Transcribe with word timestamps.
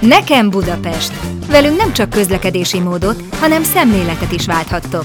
Nekem 0.00 0.50
Budapest! 0.50 1.12
Velünk 1.50 1.76
nem 1.76 1.92
csak 1.92 2.10
közlekedési 2.10 2.80
módot, 2.80 3.22
hanem 3.34 3.62
szemléletet 3.62 4.32
is 4.32 4.46
válthattok. 4.46 5.04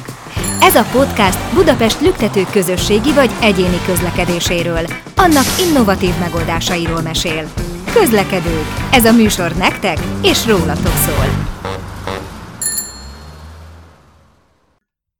Ez 0.61 0.75
a 0.75 0.85
podcast 0.91 1.53
Budapest 1.53 2.01
lüktető 2.01 2.41
közösségi 2.51 3.13
vagy 3.13 3.29
egyéni 3.41 3.77
közlekedéséről, 3.85 4.85
annak 5.15 5.45
innovatív 5.67 6.09
megoldásairól 6.19 7.01
mesél. 7.01 7.51
Közlekedők. 7.93 8.65
Ez 8.91 9.05
a 9.05 9.11
műsor 9.11 9.51
nektek 9.51 9.97
és 10.23 10.47
rólatok 10.47 10.95
szól. 11.05 11.25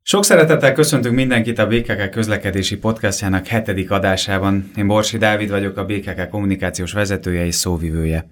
Sok 0.02 0.24
szeretettel 0.24 0.74
köszöntünk 0.74 1.16
mindenkit 1.16 1.60
a 1.60 1.68
BKK 1.68 2.10
közlekedési 2.10 2.78
podcastjának 2.78 3.48
hetedik 3.48 3.92
adásában. 3.92 4.72
Én 4.76 4.88
Borsi 4.88 5.18
Dávid 5.18 5.50
vagyok, 5.50 5.78
a 5.78 5.86
BKK 5.86 6.30
kommunikációs 6.30 6.94
vezetője 6.94 7.46
és 7.46 7.56
szóvivője. 7.56 8.26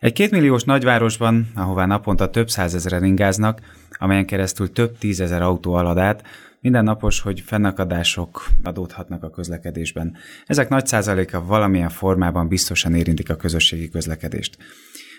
Egy 0.00 0.12
kétmilliós 0.12 0.64
nagyvárosban, 0.64 1.50
ahová 1.54 1.86
naponta 1.86 2.30
több 2.30 2.50
százezeren 2.50 3.04
ingáznak, 3.04 3.60
amelyen 3.90 4.26
keresztül 4.26 4.72
több 4.72 4.98
tízezer 4.98 5.42
autó 5.42 5.74
alad 5.74 5.98
át, 5.98 6.22
mindennapos, 6.60 7.20
hogy 7.20 7.40
fennakadások 7.40 8.46
adódhatnak 8.62 9.22
a 9.22 9.30
közlekedésben. 9.30 10.16
Ezek 10.46 10.68
nagy 10.68 10.86
százaléka 10.86 11.44
valamilyen 11.44 11.88
formában 11.88 12.48
biztosan 12.48 12.94
érintik 12.94 13.30
a 13.30 13.36
közösségi 13.36 13.88
közlekedést. 13.88 14.56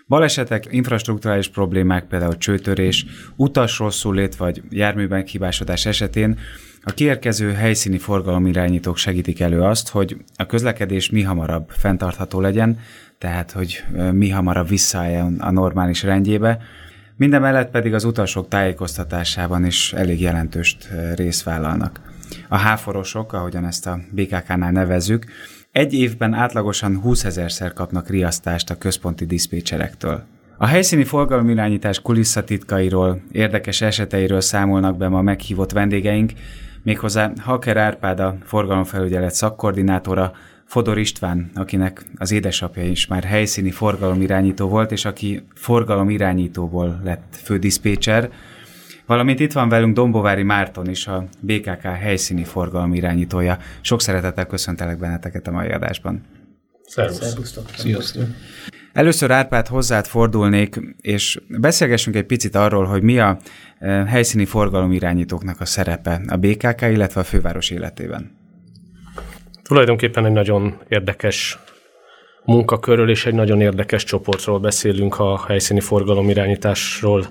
Balesetek, 0.07 0.67
infrastruktúrális 0.70 1.48
problémák, 1.48 2.07
például 2.07 2.37
csőtörés, 2.37 3.05
utas 3.35 3.79
rosszul 3.79 4.27
vagy 4.37 4.61
járműben 4.70 5.25
hibásodás 5.25 5.85
esetén 5.85 6.39
a 6.83 6.91
kiérkező 6.91 7.51
helyszíni 7.51 7.97
forgalomirányítók 7.97 8.97
segítik 8.97 9.39
elő 9.39 9.61
azt, 9.61 9.89
hogy 9.89 10.17
a 10.35 10.45
közlekedés 10.45 11.09
mi 11.09 11.21
hamarabb 11.21 11.70
fenntartható 11.70 12.39
legyen, 12.39 12.79
tehát 13.17 13.51
hogy 13.51 13.83
mi 14.11 14.29
hamarabb 14.29 14.67
visszaálljon 14.67 15.39
a 15.39 15.51
normális 15.51 16.03
rendjébe, 16.03 16.59
minden 17.15 17.41
mellett 17.41 17.71
pedig 17.71 17.93
az 17.93 18.04
utasok 18.04 18.48
tájékoztatásában 18.48 19.65
is 19.65 19.93
elég 19.93 20.21
jelentős 20.21 20.77
részt 21.15 21.43
vállalnak. 21.43 22.01
A 22.48 22.57
háforosok, 22.57 23.34
ahogyan 23.34 23.65
ezt 23.65 23.87
a 23.87 23.99
BKK-nál 24.11 24.71
nevezzük, 24.71 25.26
egy 25.71 25.93
évben 25.93 26.34
átlagosan 26.34 26.99
20 26.99 27.23
ezerszer 27.23 27.73
kapnak 27.73 28.09
riasztást 28.09 28.70
a 28.70 28.77
központi 28.77 29.26
diszpécserektől. 29.26 30.23
A 30.57 30.65
helyszíni 30.65 31.04
forgalomirányítás 31.04 32.01
kulisszatitkairól, 32.01 33.21
érdekes 33.32 33.82
eseteiről 33.82 34.41
számolnak 34.41 34.98
be 34.98 35.07
ma 35.07 35.21
meghívott 35.21 35.71
vendégeink, 35.71 36.32
méghozzá 36.90 37.32
Haker 37.40 37.77
Árpád 37.77 38.20
a 38.20 38.37
forgalomfelügyelet 38.43 39.34
szakkoordinátora, 39.34 40.34
Fodor 40.65 40.98
István, 40.98 41.51
akinek 41.55 42.05
az 42.15 42.32
édesapja 42.32 42.84
is 42.84 43.07
már 43.07 43.23
helyszíni 43.23 43.71
forgalomirányító 43.71 44.68
volt, 44.68 44.91
és 44.91 45.05
aki 45.05 45.45
forgalomirányítóból 45.55 46.99
lett 47.04 47.35
fődiszpécser, 47.43 48.32
valamint 49.05 49.40
itt 49.40 49.51
van 49.51 49.70
velünk 49.70 49.95
Dombovári 49.95 50.43
Márton 50.43 50.90
is, 50.90 51.07
a 51.07 51.26
BKK 51.40 51.82
helyszíni 51.82 52.43
forgalomirányítója. 52.43 53.57
Sok 53.82 54.01
szeretettel 54.01 54.45
köszöntelek 54.45 54.99
benneteket 54.99 55.48
a 55.48 55.51
mai 55.51 55.70
adásban. 55.70 56.21
Szervusztok. 56.85 57.70
Sziasztok. 57.77 58.23
Először 58.93 59.32
Árpád 59.32 59.68
hozzád 59.68 60.05
fordulnék, 60.05 60.79
és 61.01 61.40
beszélgessünk 61.48 62.15
egy 62.15 62.26
picit 62.26 62.55
arról, 62.55 62.85
hogy 62.85 63.01
mi 63.01 63.20
a 63.20 63.37
eh, 63.79 64.07
helyszíni 64.07 64.45
forgalomirányítóknak 64.45 65.62
a 65.62 65.66
szerepe 65.66 66.22
a 66.28 66.35
BKK, 66.35 66.81
illetve 66.81 67.22
a 67.22 67.23
főváros 67.23 67.69
életében. 67.69 68.38
Tulajdonképpen 69.63 70.25
egy 70.25 70.31
nagyon 70.31 70.78
érdekes 70.88 71.59
munkakörről 72.45 73.09
és 73.09 73.25
egy 73.25 73.34
nagyon 73.34 73.62
érdekes 73.62 74.03
csoportról 74.03 74.59
beszélünk, 74.59 75.19
a 75.19 75.45
helyszíni 75.47 75.79
forgalomirányításról 75.79 77.25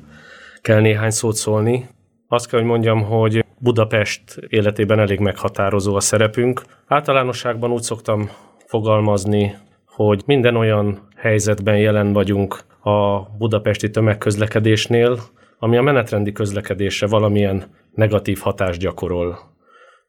kell 0.61 0.81
néhány 0.81 1.11
szót 1.11 1.34
szólni. 1.34 1.89
Azt 2.29 2.48
kell, 2.48 2.59
hogy 2.59 2.69
mondjam, 2.69 3.03
hogy 3.03 3.45
Budapest 3.58 4.23
életében 4.48 4.98
elég 4.98 5.19
meghatározó 5.19 5.95
a 5.95 6.01
szerepünk. 6.01 6.63
Általánosságban 6.86 7.70
úgy 7.70 7.83
szoktam 7.83 8.30
fogalmazni, 8.67 9.57
hogy 9.86 10.23
minden 10.27 10.57
olyan 10.57 11.08
helyzetben 11.18 11.79
jelen 11.79 12.12
vagyunk 12.12 12.58
a 12.83 13.20
budapesti 13.39 13.90
tömegközlekedésnél, 13.90 15.18
ami 15.58 15.77
a 15.77 15.83
menetrendi 15.83 16.33
közlekedésre 16.33 17.06
valamilyen 17.06 17.64
negatív 17.95 18.39
hatást 18.39 18.80
gyakorol. 18.80 19.39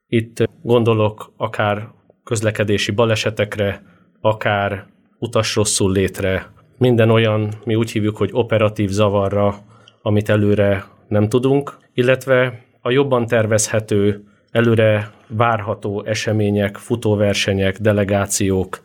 Itt 0.08 0.44
gondolok 0.62 1.34
akár 1.38 1.88
közlekedési 2.24 2.92
balesetekre, 2.92 3.82
akár 4.22 4.86
utas 5.20 5.56
rosszul 5.56 5.92
létre, 5.92 6.52
minden 6.80 7.10
olyan, 7.10 7.50
mi 7.64 7.76
úgy 7.76 7.92
hívjuk, 7.92 8.18
hogy 8.18 8.30
operatív 8.32 8.90
zavarra, 8.90 9.56
amit 10.02 10.30
előre 10.30 10.86
nem 11.08 11.30
tudunk, 11.30 11.78
illetve 11.94 12.64
a 12.82 12.92
jobban 12.92 13.26
tervezhető, 13.26 14.24
előre 14.52 15.12
várható 15.28 16.04
események, 16.06 16.76
futóversenyek, 16.78 17.78
delegációk, 17.78 18.80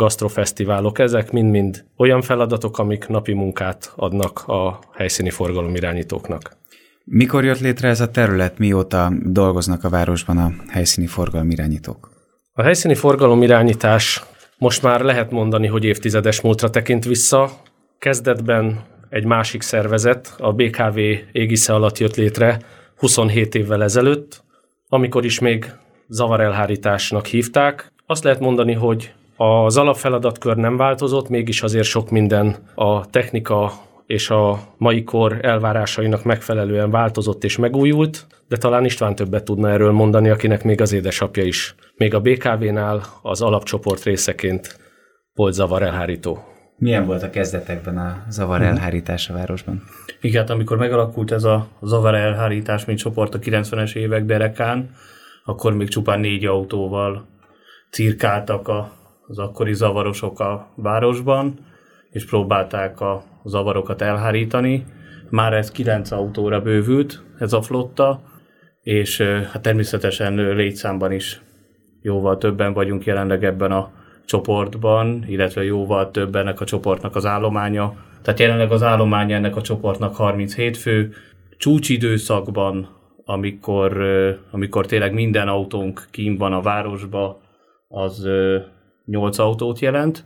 gasztrofesztiválok, 0.00 0.98
ezek 0.98 1.32
mind-mind 1.32 1.84
olyan 1.96 2.22
feladatok, 2.22 2.78
amik 2.78 3.06
napi 3.08 3.32
munkát 3.32 3.92
adnak 3.96 4.42
a 4.46 4.78
helyszíni 4.92 5.30
forgalomirányítóknak. 5.30 6.56
Mikor 7.04 7.44
jött 7.44 7.60
létre 7.60 7.88
ez 7.88 8.00
a 8.00 8.10
terület, 8.10 8.58
mióta 8.58 9.12
dolgoznak 9.22 9.84
a 9.84 9.88
városban 9.88 10.38
a 10.38 10.52
helyszíni 10.68 11.06
forgalomirányítók? 11.06 12.10
A 12.52 12.62
helyszíni 12.62 12.94
forgalomirányítás 12.94 14.22
most 14.58 14.82
már 14.82 15.00
lehet 15.00 15.30
mondani, 15.30 15.66
hogy 15.66 15.84
évtizedes 15.84 16.40
múltra 16.40 16.70
tekint 16.70 17.04
vissza. 17.04 17.50
Kezdetben 17.98 18.84
egy 19.08 19.24
másik 19.24 19.62
szervezet, 19.62 20.34
a 20.38 20.52
BKV 20.52 20.98
égisze 21.32 21.74
alatt 21.74 21.98
jött 21.98 22.16
létre 22.16 22.58
27 22.96 23.54
évvel 23.54 23.82
ezelőtt, 23.82 24.44
amikor 24.88 25.24
is 25.24 25.38
még 25.38 25.72
zavarelhárításnak 26.08 27.26
hívták. 27.26 27.92
Azt 28.06 28.24
lehet 28.24 28.40
mondani, 28.40 28.72
hogy 28.72 29.12
az 29.42 29.76
alapfeladatkör 29.76 30.56
nem 30.56 30.76
változott, 30.76 31.28
mégis 31.28 31.62
azért 31.62 31.86
sok 31.86 32.10
minden 32.10 32.56
a 32.74 33.06
technika 33.06 33.72
és 34.06 34.30
a 34.30 34.58
mai 34.76 35.02
kor 35.02 35.38
elvárásainak 35.42 36.24
megfelelően 36.24 36.90
változott 36.90 37.44
és 37.44 37.56
megújult, 37.56 38.26
de 38.48 38.56
talán 38.56 38.84
István 38.84 39.14
többet 39.14 39.44
tudna 39.44 39.70
erről 39.70 39.92
mondani, 39.92 40.28
akinek 40.28 40.64
még 40.64 40.80
az 40.80 40.92
édesapja 40.92 41.42
is. 41.42 41.74
Még 41.96 42.14
a 42.14 42.20
BKV-nál 42.20 43.02
az 43.22 43.42
alapcsoport 43.42 44.02
részeként 44.02 44.78
volt 45.34 45.52
zavar 45.52 45.82
elhárító. 45.82 46.44
Milyen 46.76 47.06
volt 47.06 47.22
a 47.22 47.30
kezdetekben 47.30 47.98
a 47.98 48.24
zavar 48.28 48.62
elhárítás 48.62 49.28
a 49.28 49.32
városban? 49.32 49.82
Igen, 50.20 50.40
hát 50.40 50.50
amikor 50.50 50.76
megalakult 50.76 51.32
ez 51.32 51.44
a 51.44 51.66
zavar 51.82 52.14
elhárítás, 52.14 52.84
mint 52.84 52.98
csoport 52.98 53.34
a 53.34 53.38
90-es 53.38 53.94
évek 53.94 54.24
derekán, 54.24 54.90
akkor 55.44 55.74
még 55.74 55.88
csupán 55.88 56.20
négy 56.20 56.44
autóval 56.44 57.28
cirkáltak 57.90 58.68
a, 58.68 58.98
az 59.30 59.38
akkori 59.38 59.74
zavarosok 59.74 60.40
a 60.40 60.68
városban, 60.74 61.58
és 62.10 62.24
próbálták 62.24 63.00
a 63.00 63.22
zavarokat 63.44 64.02
elhárítani. 64.02 64.84
Már 65.28 65.52
ez 65.52 65.70
kilenc 65.70 66.10
autóra 66.10 66.60
bővült, 66.60 67.22
ez 67.38 67.52
a 67.52 67.62
flotta, 67.62 68.20
és 68.82 69.20
hát 69.20 69.62
természetesen 69.62 70.34
létszámban 70.34 71.12
is 71.12 71.40
jóval 72.02 72.38
többen 72.38 72.72
vagyunk 72.72 73.04
jelenleg 73.04 73.44
ebben 73.44 73.72
a 73.72 73.90
csoportban, 74.24 75.24
illetve 75.28 75.64
jóval 75.64 76.10
több 76.10 76.36
ennek 76.36 76.60
a 76.60 76.64
csoportnak 76.64 77.16
az 77.16 77.26
állománya. 77.26 77.94
Tehát 78.22 78.40
jelenleg 78.40 78.72
az 78.72 78.82
állománya 78.82 79.36
ennek 79.36 79.56
a 79.56 79.62
csoportnak 79.62 80.16
37 80.16 80.76
fő. 80.76 81.12
Csúcsidőszakban, 81.56 82.88
amikor, 83.24 84.02
amikor 84.50 84.86
tényleg 84.86 85.12
minden 85.12 85.48
autónk 85.48 86.06
kín 86.10 86.36
van 86.36 86.52
a 86.52 86.60
városba, 86.60 87.40
az 87.88 88.28
8 89.04 89.38
autót 89.38 89.78
jelent. 89.78 90.24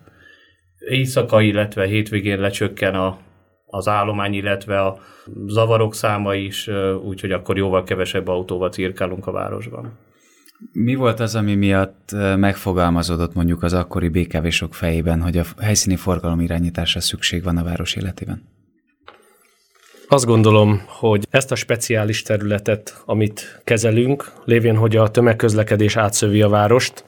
Éjszaka, 0.89 1.41
illetve 1.41 1.87
hétvégén 1.87 2.39
lecsökken 2.39 2.95
a, 2.95 3.19
az 3.67 3.89
állomány, 3.89 4.35
illetve 4.35 4.81
a 4.81 4.99
zavarok 5.47 5.95
száma 5.95 6.35
is, 6.35 6.71
úgyhogy 7.05 7.33
akkor 7.33 7.57
jóval 7.57 7.85
kevesebb 7.85 8.29
autóval 8.29 8.71
cirkálunk 8.71 9.27
a 9.27 9.33
városban. 9.33 9.99
Mi 10.73 10.95
volt 10.95 11.21
az, 11.21 11.35
ami 11.35 11.55
miatt 11.55 12.13
megfogalmazódott 12.37 13.35
mondjuk 13.35 13.63
az 13.63 13.73
akkori 13.73 14.09
BKV-sok 14.09 14.75
fejében, 14.75 15.23
hogy 15.23 15.39
a 15.39 15.45
helyszíni 15.61 15.97
forgalom 15.97 16.41
irányításra 16.41 17.01
szükség 17.01 17.43
van 17.43 17.57
a 17.57 17.65
város 17.65 17.95
életében? 17.95 18.43
Azt 20.09 20.25
gondolom, 20.25 20.83
hogy 20.87 21.27
ezt 21.31 21.53
a 21.53 21.55
speciális 21.55 22.23
területet, 22.23 23.03
amit 23.07 23.61
kezelünk, 23.65 24.33
lévén, 24.45 24.77
hogy 24.77 24.97
a 24.97 25.11
tömegközlekedés 25.11 25.97
átszövi 25.97 26.43
a 26.43 26.49
várost, 26.49 27.05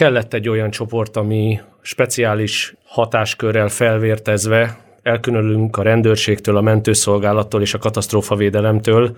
kellett 0.00 0.34
egy 0.34 0.48
olyan 0.48 0.70
csoport, 0.70 1.16
ami 1.16 1.60
speciális 1.82 2.74
hatáskörrel 2.84 3.68
felvértezve 3.68 4.78
elkülönülünk 5.02 5.76
a 5.76 5.82
rendőrségtől, 5.82 6.56
a 6.56 6.60
mentőszolgálattól 6.60 7.60
és 7.60 7.74
a 7.74 7.78
katasztrófavédelemtől, 7.78 9.16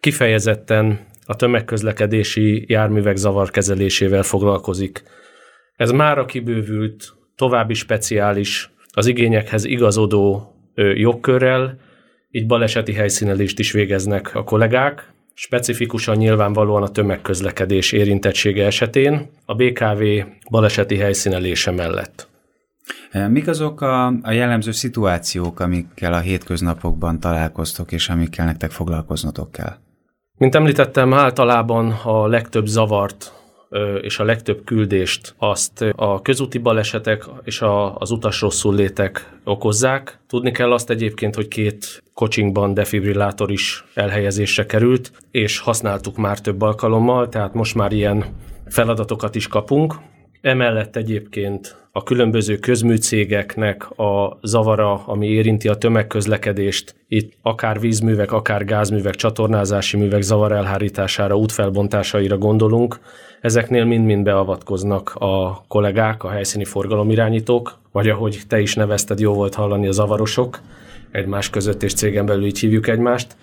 kifejezetten 0.00 1.06
a 1.26 1.36
tömegközlekedési 1.36 2.64
járművek 2.68 3.16
zavarkezelésével 3.16 4.22
foglalkozik. 4.22 5.02
Ez 5.76 5.90
már 5.90 6.18
a 6.18 6.24
kibővült, 6.24 7.12
további 7.36 7.74
speciális, 7.74 8.70
az 8.92 9.06
igényekhez 9.06 9.64
igazodó 9.64 10.54
jogkörrel, 10.94 11.78
így 12.30 12.46
baleseti 12.46 12.92
helyszínelést 12.92 13.58
is 13.58 13.72
végeznek 13.72 14.34
a 14.34 14.44
kollégák, 14.44 15.11
specifikusan 15.34 16.16
nyilvánvalóan 16.16 16.82
a 16.82 16.88
tömegközlekedés 16.88 17.92
érintettsége 17.92 18.66
esetén 18.66 19.30
a 19.46 19.54
BKV 19.54 20.02
baleseti 20.50 20.96
helyszínelése 20.96 21.70
mellett. 21.70 22.28
Mik 23.28 23.48
azok 23.48 23.80
a, 23.80 24.06
a 24.06 24.30
jellemző 24.30 24.70
szituációk, 24.70 25.60
amikkel 25.60 26.12
a 26.12 26.18
hétköznapokban 26.18 27.20
találkoztok, 27.20 27.92
és 27.92 28.08
amikkel 28.08 28.44
nektek 28.44 28.70
foglalkoznotok 28.70 29.52
kell? 29.52 29.74
Mint 30.38 30.54
említettem, 30.54 31.12
általában 31.12 31.90
a 31.90 32.26
legtöbb 32.26 32.66
zavart 32.66 33.32
és 34.02 34.18
a 34.18 34.24
legtöbb 34.24 34.64
küldést 34.64 35.34
azt 35.38 35.84
a 35.96 36.22
közúti 36.22 36.58
balesetek 36.58 37.24
és 37.44 37.60
a, 37.60 37.96
az 37.96 38.10
utas 38.10 38.40
rosszul 38.40 38.74
létek 38.74 39.38
okozzák. 39.44 40.18
Tudni 40.28 40.50
kell 40.50 40.72
azt 40.72 40.90
egyébként, 40.90 41.34
hogy 41.34 41.48
két 41.48 42.02
kocsinkban 42.14 42.74
defibrillátor 42.74 43.50
is 43.50 43.84
elhelyezésre 43.94 44.66
került, 44.66 45.12
és 45.30 45.58
használtuk 45.58 46.16
már 46.16 46.40
több 46.40 46.62
alkalommal, 46.62 47.28
tehát 47.28 47.54
most 47.54 47.74
már 47.74 47.92
ilyen 47.92 48.24
feladatokat 48.66 49.34
is 49.34 49.48
kapunk. 49.48 49.94
Emellett 50.40 50.96
egyébként 50.96 51.76
a 51.92 52.02
különböző 52.02 52.56
közműcégeknek 52.56 53.98
a 53.98 54.38
zavara, 54.42 55.04
ami 55.06 55.26
érinti 55.26 55.68
a 55.68 55.74
tömegközlekedést, 55.74 56.94
itt 57.08 57.32
akár 57.42 57.80
vízművek, 57.80 58.32
akár 58.32 58.64
gázművek, 58.64 59.14
csatornázási 59.14 59.96
művek 59.96 60.22
zavar 60.22 60.52
elhárítására, 60.52 61.36
útfelbontásaira 61.36 62.38
gondolunk, 62.38 63.00
ezeknél 63.42 63.84
mind-mind 63.84 64.24
beavatkoznak 64.24 65.14
a 65.14 65.64
kollégák, 65.68 66.24
a 66.24 66.30
helyszíni 66.30 66.64
forgalomirányítók, 66.64 67.78
vagy 67.92 68.08
ahogy 68.08 68.40
te 68.48 68.60
is 68.60 68.74
nevezted, 68.74 69.20
jó 69.20 69.34
volt 69.34 69.54
hallani 69.54 69.86
a 69.86 69.92
zavarosok, 69.92 70.60
egymás 71.10 71.50
között 71.50 71.82
és 71.82 71.94
cégen 71.94 72.26
belül 72.26 72.44
így 72.44 72.58
hívjuk 72.58 72.88
egymást, 72.88 73.36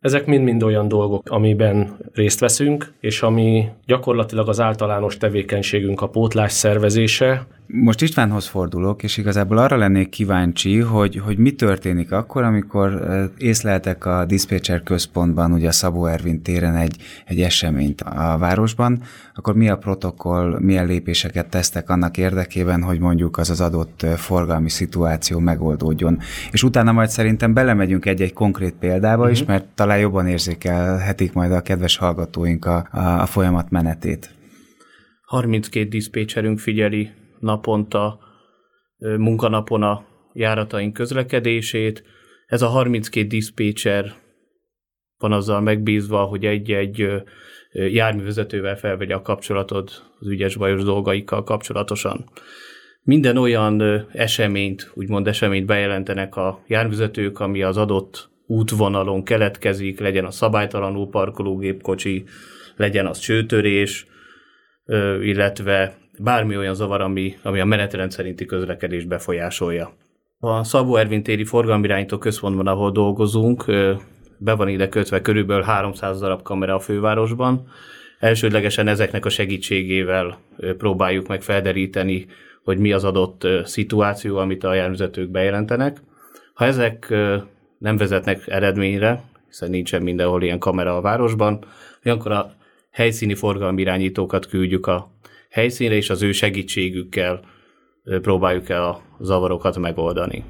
ezek 0.00 0.26
mind-mind 0.26 0.62
olyan 0.62 0.88
dolgok, 0.88 1.30
amiben 1.30 1.96
részt 2.12 2.40
veszünk, 2.40 2.92
és 3.00 3.22
ami 3.22 3.68
gyakorlatilag 3.86 4.48
az 4.48 4.60
általános 4.60 5.16
tevékenységünk 5.16 6.00
a 6.00 6.08
pótlás 6.08 6.52
szervezése, 6.52 7.46
most 7.72 8.02
Istvánhoz 8.02 8.46
fordulok, 8.46 9.02
és 9.02 9.16
igazából 9.16 9.58
arra 9.58 9.76
lennék 9.76 10.08
kíváncsi, 10.08 10.78
hogy, 10.78 11.16
hogy 11.16 11.38
mi 11.38 11.52
történik 11.52 12.12
akkor, 12.12 12.42
amikor 12.42 13.02
észleltek 13.38 14.04
a 14.04 14.24
diszpécser 14.24 14.82
központban, 14.82 15.52
ugye 15.52 15.68
a 15.68 15.72
Szabó 15.72 16.06
Ervin 16.06 16.42
téren 16.42 16.76
egy, 16.76 16.96
egy 17.26 17.40
eseményt 17.40 18.00
a 18.00 18.36
városban, 18.38 19.02
akkor 19.34 19.54
mi 19.54 19.68
a 19.68 19.76
protokoll, 19.76 20.58
milyen 20.60 20.86
lépéseket 20.86 21.48
tesztek 21.48 21.90
annak 21.90 22.16
érdekében, 22.16 22.82
hogy 22.82 22.98
mondjuk 22.98 23.38
az 23.38 23.50
az 23.50 23.60
adott 23.60 24.06
forgalmi 24.16 24.70
szituáció 24.70 25.38
megoldódjon. 25.38 26.18
És 26.50 26.62
utána 26.62 26.92
majd 26.92 27.08
szerintem 27.08 27.54
belemegyünk 27.54 28.06
egy-egy 28.06 28.32
konkrét 28.32 28.74
példába 28.74 29.16
uh-huh. 29.16 29.32
is, 29.32 29.42
mhm. 29.42 29.50
mert 29.50 29.64
talán 29.74 29.98
jobban 29.98 30.26
érzékelhetik 30.26 31.32
majd 31.32 31.52
a 31.52 31.60
kedves 31.60 31.96
hallgatóink 31.96 32.64
a, 32.64 32.88
a, 32.90 32.98
a 32.98 33.26
folyamat 33.26 33.70
menetét. 33.70 34.30
32 35.24 35.88
diszpécserünk 35.88 36.58
figyeli 36.58 37.10
naponta 37.40 38.18
munkanapon 38.98 39.82
a 39.82 40.04
járataink 40.32 40.92
közlekedését. 40.92 42.04
Ez 42.46 42.62
a 42.62 42.66
32 42.66 43.26
diszpécser 43.26 44.12
van 45.18 45.32
azzal 45.32 45.60
megbízva, 45.60 46.24
hogy 46.24 46.44
egy-egy 46.44 47.22
járművezetővel 47.72 48.76
felvegye 48.76 49.14
a 49.14 49.22
kapcsolatot 49.22 50.10
az 50.18 50.28
ügyes 50.28 50.56
bajos 50.56 50.82
dolgaikkal 50.82 51.44
kapcsolatosan. 51.44 52.24
Minden 53.02 53.36
olyan 53.36 54.06
eseményt, 54.12 54.90
úgymond 54.94 55.26
eseményt 55.26 55.66
bejelentenek 55.66 56.36
a 56.36 56.64
járművezetők, 56.66 57.40
ami 57.40 57.62
az 57.62 57.76
adott 57.76 58.30
útvonalon 58.46 59.24
keletkezik, 59.24 60.00
legyen 60.00 60.24
a 60.24 60.30
szabálytalanul 60.30 61.08
parkológépkocsi, 61.08 62.24
legyen 62.76 63.06
az 63.06 63.18
csőtörés, 63.18 64.06
illetve 65.22 65.99
bármi 66.22 66.56
olyan 66.56 66.74
zavar, 66.74 67.00
ami, 67.00 67.36
ami 67.42 67.60
a 67.60 67.64
menetrend 67.64 68.10
szerinti 68.10 68.44
közlekedést 68.44 69.08
befolyásolja. 69.08 69.92
A 70.38 70.64
Szabó 70.64 70.96
Ervin 70.96 71.22
téri 71.22 71.44
forgalmirányító 71.44 72.18
központban, 72.18 72.66
ahol 72.66 72.90
dolgozunk, 72.90 73.64
be 74.38 74.54
van 74.54 74.68
ide 74.68 74.88
kötve 74.88 75.20
körülbelül 75.20 75.62
300 75.62 76.20
darab 76.20 76.42
kamera 76.42 76.74
a 76.74 76.80
fővárosban. 76.80 77.68
Elsődlegesen 78.18 78.88
ezeknek 78.88 79.24
a 79.24 79.28
segítségével 79.28 80.38
próbáljuk 80.78 81.26
meg 81.26 81.42
felderíteni, 81.42 82.26
hogy 82.64 82.78
mi 82.78 82.92
az 82.92 83.04
adott 83.04 83.46
szituáció, 83.64 84.36
amit 84.36 84.64
a 84.64 84.74
járművezetők 84.74 85.30
bejelentenek. 85.30 86.00
Ha 86.54 86.64
ezek 86.64 87.14
nem 87.78 87.96
vezetnek 87.96 88.42
eredményre, 88.46 89.22
hiszen 89.46 89.70
nincsen 89.70 90.02
mindenhol 90.02 90.42
ilyen 90.42 90.58
kamera 90.58 90.96
a 90.96 91.00
városban, 91.00 91.64
akkor 92.04 92.32
a 92.32 92.52
helyszíni 92.90 93.34
forgalmirányítókat 93.34 94.46
küldjük 94.46 94.86
a 94.86 95.10
helyszínre, 95.50 95.94
és 95.94 96.10
az 96.10 96.22
ő 96.22 96.32
segítségükkel 96.32 97.40
próbáljuk 98.04 98.68
el 98.68 98.84
a 98.84 99.02
zavarokat 99.20 99.78
megoldani. 99.78 100.44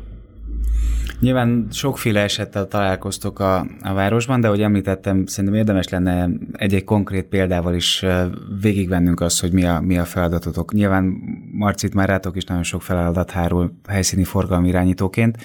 Nyilván 1.21 1.67
sokféle 1.71 2.21
esettel 2.21 2.67
találkoztok 2.67 3.39
a, 3.39 3.67
a 3.83 3.93
városban, 3.93 4.41
de 4.41 4.47
ahogy 4.47 4.63
említettem, 4.63 5.27
szerintem 5.27 5.59
érdemes 5.59 5.89
lenne 5.89 6.29
egy-egy 6.53 6.85
konkrét 6.85 7.25
példával 7.25 7.75
is 7.75 8.05
végigvennünk 8.61 9.21
azt, 9.21 9.41
hogy 9.41 9.53
mi 9.53 9.65
a, 9.65 9.81
mi 9.81 9.99
a 9.99 10.05
feladatotok. 10.05 10.73
Nyilván 10.73 11.05
Marcit 11.53 11.95
már 11.95 12.09
rátok 12.09 12.37
is 12.37 12.45
nagyon 12.45 12.63
sok 12.63 12.83
feladat 12.83 13.31
hárul 13.31 13.73
helyszíni 13.89 14.25
forgalmi 14.25 14.69
irányítóként. 14.69 15.37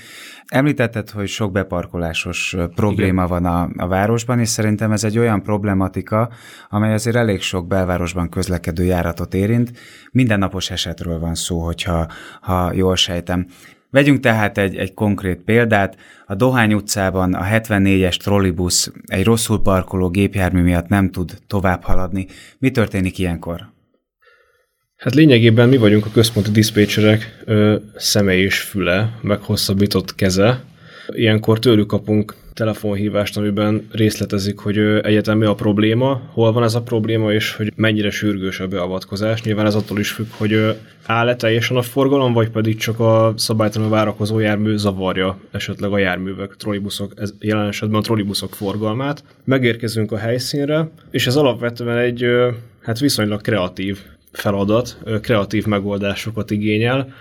Említetted, 0.46 1.10
hogy 1.10 1.28
sok 1.28 1.52
beparkolásos 1.52 2.56
probléma 2.76 3.24
Igen. 3.24 3.42
van 3.42 3.46
a, 3.46 3.84
a 3.84 3.88
városban, 3.88 4.40
és 4.40 4.50
szerintem 4.50 4.92
ez 4.92 5.04
egy 5.04 5.18
olyan 5.18 5.42
problematika, 5.42 6.30
amely 6.70 6.94
azért 6.94 7.16
elég 7.16 7.42
sok 7.42 7.68
belvárosban 7.68 8.30
közlekedő 8.30 8.84
járatot 8.84 9.34
érint. 9.34 9.72
Mindennapos 10.12 10.72
esetről 10.72 11.20
van 11.20 11.36
szó, 11.36 11.60
hogyha 11.60 12.08
ha 12.42 12.74
jól 12.74 12.96
sejtem. 12.96 13.46
Vegyünk 13.90 14.20
tehát 14.20 14.58
egy, 14.58 14.76
egy 14.76 14.94
konkrét 14.94 15.38
példát. 15.38 15.98
A 16.26 16.36
Dohány 16.36 16.74
utcában 16.74 17.34
a 17.34 17.44
74-es 17.44 18.16
trollibusz 18.16 18.92
egy 19.06 19.24
rosszul 19.24 19.62
parkoló 19.62 20.10
gépjármű 20.10 20.62
miatt 20.62 20.88
nem 20.88 21.12
tud 21.12 21.38
tovább 21.48 21.84
haladni. 21.84 22.28
Mi 22.58 22.72
történik 22.72 23.20
ilyenkor? 23.20 23.74
Hát 24.96 25.16
lényegében 25.16 25.70
mi 25.70 25.78
vagyunk 25.78 26.06
a 26.06 26.12
központi 26.14 26.52
diszpécserek 26.52 27.44
szemei 27.96 28.42
és 28.42 28.60
füle, 28.62 29.20
meghosszabbított 29.22 30.16
keze. 30.16 30.64
Ilyenkor 31.08 31.60
tőlük 31.60 31.88
kapunk 31.88 32.36
telefonhívást, 32.56 33.38
amiben 33.38 33.88
részletezik, 33.92 34.58
hogy 34.58 34.78
egyetem 34.78 35.38
mi 35.38 35.46
a 35.46 35.54
probléma, 35.54 36.22
hol 36.32 36.52
van 36.52 36.64
ez 36.64 36.76
a 36.76 36.82
probléma, 36.82 37.34
és 37.34 37.54
hogy 37.54 37.72
mennyire 37.76 38.10
sürgős 38.10 38.60
a 38.60 38.68
beavatkozás. 38.68 39.42
Nyilván 39.42 39.66
ez 39.66 39.76
attól 39.76 40.00
is 40.00 40.12
függ, 40.12 40.28
hogy 40.30 40.78
áll-e 41.06 41.36
teljesen 41.36 41.78
a 41.78 41.82
forgalom, 41.82 42.34
vagy 42.34 42.50
pedig 42.50 42.78
csak 42.78 43.00
a 43.00 43.34
szabálytalanul 43.38 43.94
várakozó 43.94 44.40
jármű 44.40 44.76
zavarja 44.76 45.38
esetleg 45.52 45.92
a 45.92 45.98
járművek, 45.98 46.56
trollibuszok, 46.56 47.14
ez 47.16 47.34
jelen 47.40 47.68
esetben 47.68 48.00
a 48.00 48.04
trollibuszok 48.04 48.54
forgalmát. 48.54 49.24
Megérkezünk 49.44 50.12
a 50.12 50.18
helyszínre, 50.18 50.90
és 51.12 51.28
ez 51.28 51.36
alapvetően 51.36 51.98
egy 51.98 52.26
hát 52.82 53.00
viszonylag 53.00 53.42
kreatív 53.42 54.00
feladat, 54.32 54.98
kreatív 55.22 55.66
megoldásokat 55.66 56.52
igényel. 56.52 57.14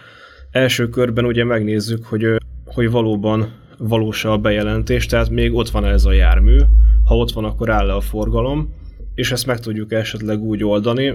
Első 0.50 0.88
körben 0.88 1.24
ugye 1.24 1.44
megnézzük, 1.44 2.04
hogy, 2.04 2.26
hogy 2.64 2.90
valóban 2.90 3.62
valós 3.88 4.24
a 4.24 4.38
bejelentés, 4.38 5.06
tehát 5.06 5.30
még 5.30 5.54
ott 5.54 5.68
van 5.68 5.84
ez 5.84 6.04
a 6.04 6.12
jármű, 6.12 6.58
ha 7.04 7.16
ott 7.16 7.32
van, 7.32 7.44
akkor 7.44 7.70
áll 7.70 7.86
le 7.86 7.92
a 7.92 8.00
forgalom, 8.00 8.74
és 9.14 9.32
ezt 9.32 9.46
meg 9.46 9.60
tudjuk 9.60 9.92
esetleg 9.92 10.40
úgy 10.40 10.64
oldani, 10.64 11.14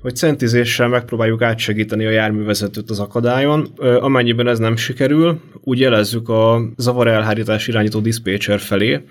hogy 0.00 0.16
centizéssel 0.16 0.88
megpróbáljuk 0.88 1.42
átsegíteni 1.42 2.06
a 2.06 2.10
járművezetőt 2.10 2.90
az 2.90 3.00
akadályon. 3.00 3.66
Amennyiben 4.00 4.48
ez 4.48 4.58
nem 4.58 4.76
sikerül, 4.76 5.40
úgy 5.60 5.80
jelezzük 5.80 6.28
a 6.28 6.60
zavar 6.76 7.08
elhárítás 7.08 7.68
irányító 7.68 8.00
diszpécser 8.00 8.58
felé, 8.58 9.04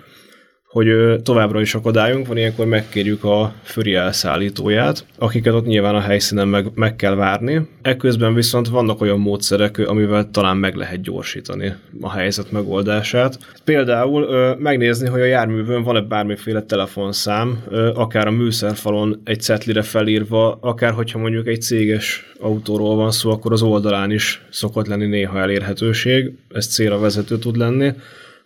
hogy 0.69 1.21
továbbra 1.23 1.61
is 1.61 1.75
akadályunk 1.75 2.27
van, 2.27 2.37
ilyenkor 2.37 2.65
megkérjük 2.65 3.23
a 3.23 3.53
föri 3.63 3.93
elszállítóját, 3.93 5.05
akiket 5.17 5.53
ott 5.53 5.65
nyilván 5.65 5.95
a 5.95 5.99
helyszínen 5.99 6.47
meg, 6.47 6.71
meg 6.75 6.95
kell 6.95 7.15
várni. 7.15 7.67
Ekközben 7.81 8.33
viszont 8.33 8.67
vannak 8.67 9.01
olyan 9.01 9.19
módszerek, 9.19 9.77
amivel 9.77 10.29
talán 10.31 10.57
meg 10.57 10.75
lehet 10.75 11.01
gyorsítani 11.01 11.73
a 12.01 12.11
helyzet 12.11 12.51
megoldását. 12.51 13.39
Például 13.63 14.55
megnézni, 14.59 15.07
hogy 15.07 15.21
a 15.21 15.25
járművön 15.25 15.83
van-e 15.83 16.01
bármiféle 16.01 16.61
telefonszám, 16.61 17.63
akár 17.93 18.27
a 18.27 18.31
műszerfalon 18.31 19.21
egy 19.23 19.41
cetlire 19.41 19.81
felírva, 19.81 20.57
akár 20.61 20.91
hogyha 20.91 21.19
mondjuk 21.19 21.47
egy 21.47 21.61
céges 21.61 22.31
autóról 22.39 22.95
van 22.95 23.11
szó, 23.11 23.31
akkor 23.31 23.51
az 23.51 23.61
oldalán 23.61 24.11
is 24.11 24.41
szokott 24.49 24.87
lenni 24.87 25.05
néha 25.05 25.39
elérhetőség, 25.39 26.31
ez 26.49 26.67
célra 26.67 26.99
vezető 26.99 27.37
tud 27.37 27.57
lenni 27.57 27.93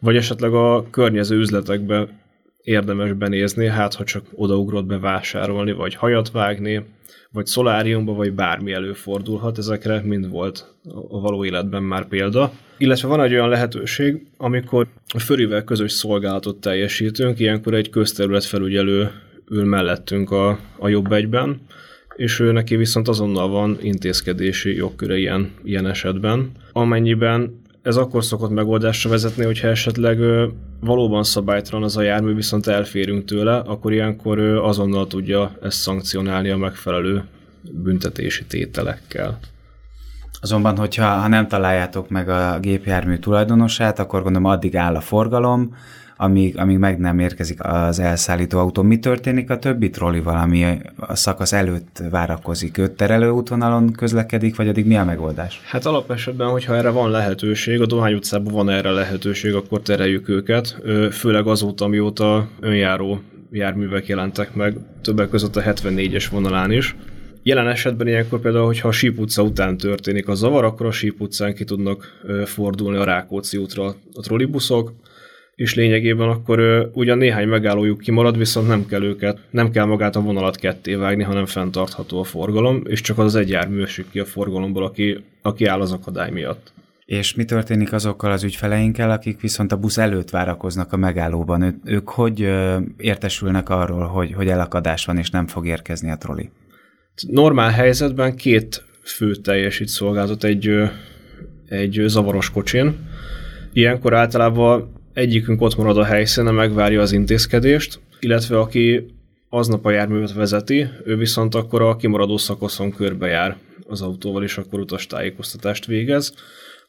vagy 0.03 0.15
esetleg 0.15 0.53
a 0.53 0.86
környező 0.89 1.38
üzletekbe 1.38 2.07
érdemes 2.62 3.13
benézni, 3.13 3.67
hát 3.67 3.93
ha 3.93 4.03
csak 4.03 4.25
odaugrott 4.36 4.86
be 4.86 5.00
vásárolni, 5.00 5.72
vagy 5.72 5.95
hajat 5.95 6.31
vágni, 6.31 6.86
vagy 7.31 7.45
szoláriumba, 7.45 8.13
vagy 8.13 8.33
bármi 8.33 8.72
előfordulhat, 8.72 9.57
ezekre 9.57 10.01
mind 10.01 10.29
volt 10.29 10.75
a 11.10 11.19
való 11.19 11.45
életben 11.45 11.83
már 11.83 12.07
példa. 12.07 12.51
Illetve 12.77 13.07
van 13.07 13.22
egy 13.22 13.33
olyan 13.33 13.50
lehetőség, 13.50 14.27
amikor 14.38 14.88
a 15.13 15.19
förivel 15.19 15.63
közös 15.63 15.91
szolgálatot 15.91 16.62
teljesítünk, 16.62 17.39
ilyenkor 17.39 17.74
egy 17.74 17.89
közterület 17.89 18.45
felügyelő 18.45 19.12
ül 19.50 19.65
mellettünk 19.65 20.31
a, 20.31 20.60
a 20.77 20.88
jobb 20.88 21.12
egyben, 21.12 21.62
és 22.15 22.39
ő 22.39 22.51
neki 22.51 22.75
viszont 22.75 23.07
azonnal 23.07 23.48
van 23.48 23.77
intézkedési 23.81 24.75
jogköre 24.75 25.17
ilyen, 25.17 25.51
ilyen 25.63 25.88
esetben. 25.88 26.51
Amennyiben 26.72 27.62
ez 27.84 27.96
akkor 27.96 28.24
szokott 28.24 28.50
megoldásra 28.50 29.10
vezetni, 29.10 29.44
hogyha 29.44 29.68
esetleg 29.68 30.20
valóban 30.80 31.24
szabálytalan 31.24 31.84
az 31.84 31.98
a 31.98 32.02
jármű, 32.02 32.34
viszont 32.34 32.68
elférünk 32.68 33.25
tőle, 33.25 33.56
akkor 33.58 33.94
ilyenkor 33.94 34.40
azonnal 34.40 35.08
tudja 35.08 35.52
ezt 35.62 35.78
szankcionálni 35.78 36.50
a 36.50 36.58
megfelelő 36.58 37.24
büntetési 37.72 38.46
tételekkel. 38.46 39.40
Azonban, 40.42 40.78
hogyha 40.78 41.06
ha 41.06 41.28
nem 41.28 41.48
találjátok 41.48 42.10
meg 42.10 42.30
a 42.30 42.60
gépjármű 42.60 43.18
tulajdonosát, 43.18 44.00
akkor 44.00 44.24
gondolom 44.24 44.52
addig 44.52 44.75
áll 44.75 44.96
a 44.96 45.02
forgalom, 45.02 45.75
amíg, 46.24 46.58
amíg 46.58 46.77
meg 46.77 47.00
nem 47.00 47.20
érkezik 47.20 47.63
az 47.63 48.00
elszállító 48.00 48.60
autó. 48.60 48.82
Mi 48.82 49.00
történik 49.00 49.50
a 49.50 49.60
többi 49.60 49.89
trollival, 49.89 50.38
ami 50.38 50.65
a 50.96 51.15
szakasz 51.15 51.53
előtt 51.53 52.03
várakozik? 52.12 52.77
Őt 52.77 52.92
terelő 52.92 53.30
útvonalon 53.30 53.92
közlekedik, 53.92 54.56
vagy 54.56 54.68
addig 54.68 54.86
mi 54.86 54.96
a 54.96 55.03
megoldás? 55.03 55.62
Hát 55.65 55.86
alapesetben, 55.86 56.48
hogyha 56.48 56.75
erre 56.75 56.89
van 56.89 57.12
lehetőség, 57.12 57.82
a 57.82 57.86
Dohány 57.86 58.13
utcában 58.13 58.53
van 58.53 58.70
erre 58.70 58.92
lehetőség, 58.92 59.53
akkor 59.53 59.82
tereljük 59.82 60.30
őket, 60.30 60.77
főleg 61.12 61.48
azóta, 61.48 61.88
mióta 61.88 62.48
önjáró 62.60 63.22
járművek 63.51 64.08
jelentek 64.08 64.53
meg, 64.53 64.77
többek 65.01 65.30
között 65.30 65.56
a 65.56 65.62
74-es 65.62 66.25
vonalán 66.32 66.72
is. 66.72 66.96
Jelen 67.44 67.68
esetben 67.68 68.08
ilyenkor 68.08 68.39
például, 68.39 68.65
hogyha 68.65 68.88
a 68.88 68.92
Síp 68.92 69.20
utca 69.20 69.44
után 69.44 69.77
történik 69.77 70.27
a 70.27 70.36
zavar, 70.36 70.63
akkor 70.63 70.86
a 70.86 70.92
Síp 70.92 71.22
utcán 71.22 71.53
ki 71.53 71.63
tudnak 71.63 72.22
fordulni 72.46 72.98
a 72.98 73.03
Rákóczi 73.03 73.58
útra 73.58 73.86
a 74.13 74.22
trollibuszok, 74.22 74.94
és 75.55 75.75
lényegében 75.75 76.29
akkor 76.29 76.60
ö, 76.60 76.86
ugyan 76.93 77.17
néhány 77.17 77.48
megállójuk 77.48 78.00
kimarad, 78.00 78.38
viszont 78.38 78.67
nem 78.67 78.86
kell 78.86 79.03
őket, 79.03 79.39
nem 79.50 79.72
kell 79.72 79.86
magát 79.86 80.15
a 80.15 80.22
vonalat 80.22 80.57
ketté 80.57 80.95
vágni, 80.95 81.24
hanem 81.24 81.45
fenntartható 81.45 82.19
a 82.19 82.24
forgalom, 82.24 82.81
és 82.86 83.01
csak 83.01 83.17
az 83.17 83.36
egy 83.36 83.50
jármű 83.50 83.81
esik 83.81 84.10
ki 84.12 84.19
a 84.19 84.25
forgalomból, 84.25 84.83
aki, 84.83 85.24
aki 85.41 85.65
áll 85.65 85.81
az 85.81 85.91
akadály 85.91 86.31
miatt. 86.31 86.74
És 87.05 87.36
mi 87.36 87.45
történik 87.45 87.93
azokkal 87.93 88.31
az 88.31 88.43
ügyfeleinkkel, 88.43 89.12
akik 89.12 89.41
viszont 89.41 89.72
a 89.72 89.77
busz 89.77 89.98
előtt 89.98 90.29
várakoznak 90.29 90.93
a 90.93 90.98
megállóban? 90.98 91.62
Ő, 91.62 91.75
ők 91.83 92.10
hogy 92.10 92.41
ö, 92.41 92.79
értesülnek 92.98 93.69
arról, 93.69 94.05
hogy, 94.05 94.33
hogy 94.33 94.48
elakadás 94.48 95.05
van 95.05 95.17
és 95.17 95.29
nem 95.29 95.48
fog 95.48 95.67
érkezni 95.67 96.12
a 96.12 96.17
troli? 96.17 96.50
Normál 97.27 97.69
helyzetben 97.69 98.36
két 98.36 98.83
fő 99.03 99.36
teljesít 99.36 99.88
szolgáltat 99.88 100.43
egy, 100.43 100.69
egy 101.67 102.03
zavaros 102.05 102.50
kocsin. 102.50 103.10
Ilyenkor 103.74 104.13
általában 104.13 105.02
egyikünk 105.13 105.62
ott 105.62 105.75
marad 105.75 105.98
a 105.98 106.03
helyszínen, 106.03 106.53
megvárja 106.53 107.01
az 107.01 107.12
intézkedést, 107.12 108.00
illetve 108.20 108.60
aki 108.60 109.05
aznap 109.50 109.86
a 109.86 109.91
járművet 109.91 110.34
vezeti, 110.34 110.88
ő 111.05 111.15
viszont 111.15 111.55
akkor 111.55 111.82
a 111.82 111.96
kimaradó 111.96 112.38
szakaszon 112.38 112.91
körbejár 112.91 113.58
az 113.88 114.01
autóval, 114.01 114.43
és 114.43 114.58
akkor 114.58 114.79
utas 114.79 115.08
tájékoztatást 115.08 115.86
végez. 115.86 116.34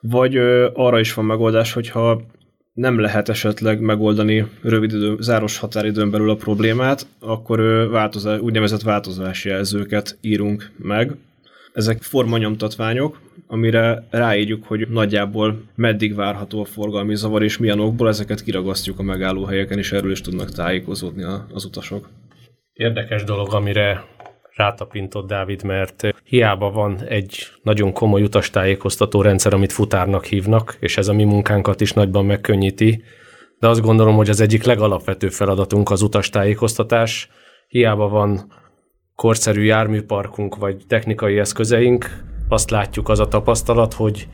Vagy 0.00 0.37
ö, 0.37 0.71
arra 0.73 1.00
is 1.00 1.14
van 1.14 1.25
megoldás, 1.25 1.73
hogyha 1.73 2.23
nem 2.73 2.99
lehet 2.99 3.28
esetleg 3.28 3.81
megoldani 3.81 4.47
rövid 4.62 4.93
idő, 4.93 5.16
záros 5.21 5.59
határidőn 5.59 6.11
belül 6.11 6.31
a 6.31 6.35
problémát, 6.35 7.07
akkor 7.21 7.61
változás, 7.90 8.40
úgynevezett 8.40 8.83
változási 8.83 9.49
jelzőket 9.49 10.19
írunk 10.21 10.71
meg. 10.76 11.16
Ezek 11.75 12.02
formanyomtatványok, 12.02 13.21
amire 13.47 14.07
ráírjuk, 14.11 14.64
hogy 14.64 14.88
nagyjából 14.88 15.62
meddig 15.75 16.14
várható 16.14 16.61
a 16.61 16.64
forgalmi 16.64 17.16
zavar, 17.16 17.43
és 17.43 17.59
milyen 17.59 17.81
okból 17.81 18.09
ezeket 18.09 18.43
kiragasztjuk 18.43 18.99
a 18.99 19.02
megállóhelyeken, 19.02 19.78
és 19.78 19.93
erről 19.93 20.11
is 20.11 20.21
tudnak 20.21 20.50
tájékozódni 20.50 21.25
az 21.52 21.64
utasok. 21.64 22.09
Érdekes 22.73 23.25
dolog, 23.25 23.54
amire 23.54 24.04
rátapintott 24.57 25.26
Dávid, 25.26 25.64
mert 25.64 26.14
hiába 26.25 26.71
van 26.71 27.02
egy 27.09 27.47
nagyon 27.62 27.93
komoly 27.93 28.23
utastájékoztató 28.23 29.23
rendszer, 29.23 29.54
amit 29.54 29.73
futárnak 29.73 30.25
hívnak, 30.25 30.76
és 30.81 30.97
ez 30.97 31.09
a 31.09 31.12
mi 31.12 31.25
munkánkat 31.25 31.81
is 31.81 31.93
nagyban 31.93 32.25
megkönnyíti, 32.25 33.02
de 33.59 33.69
azt 33.69 33.81
gondolom, 33.81 34.16
hogy 34.16 34.28
az 34.28 34.40
egyik 34.40 34.64
legalapvetőbb 34.64 35.33
feladatunk 35.33 35.90
az 35.90 36.02
utastájékoztatás. 36.02 37.28
Hiába 37.69 38.09
van 38.09 38.52
korszerű 39.16 39.62
járműparkunk 39.62 40.56
vagy 40.56 40.83
technikai 40.87 41.38
eszközeink, 41.38 42.25
azt 42.49 42.71
látjuk 42.71 43.09
az 43.09 43.21
a 43.21 43.28
tapasztalat, 43.28 43.94
hogy 43.94 44.28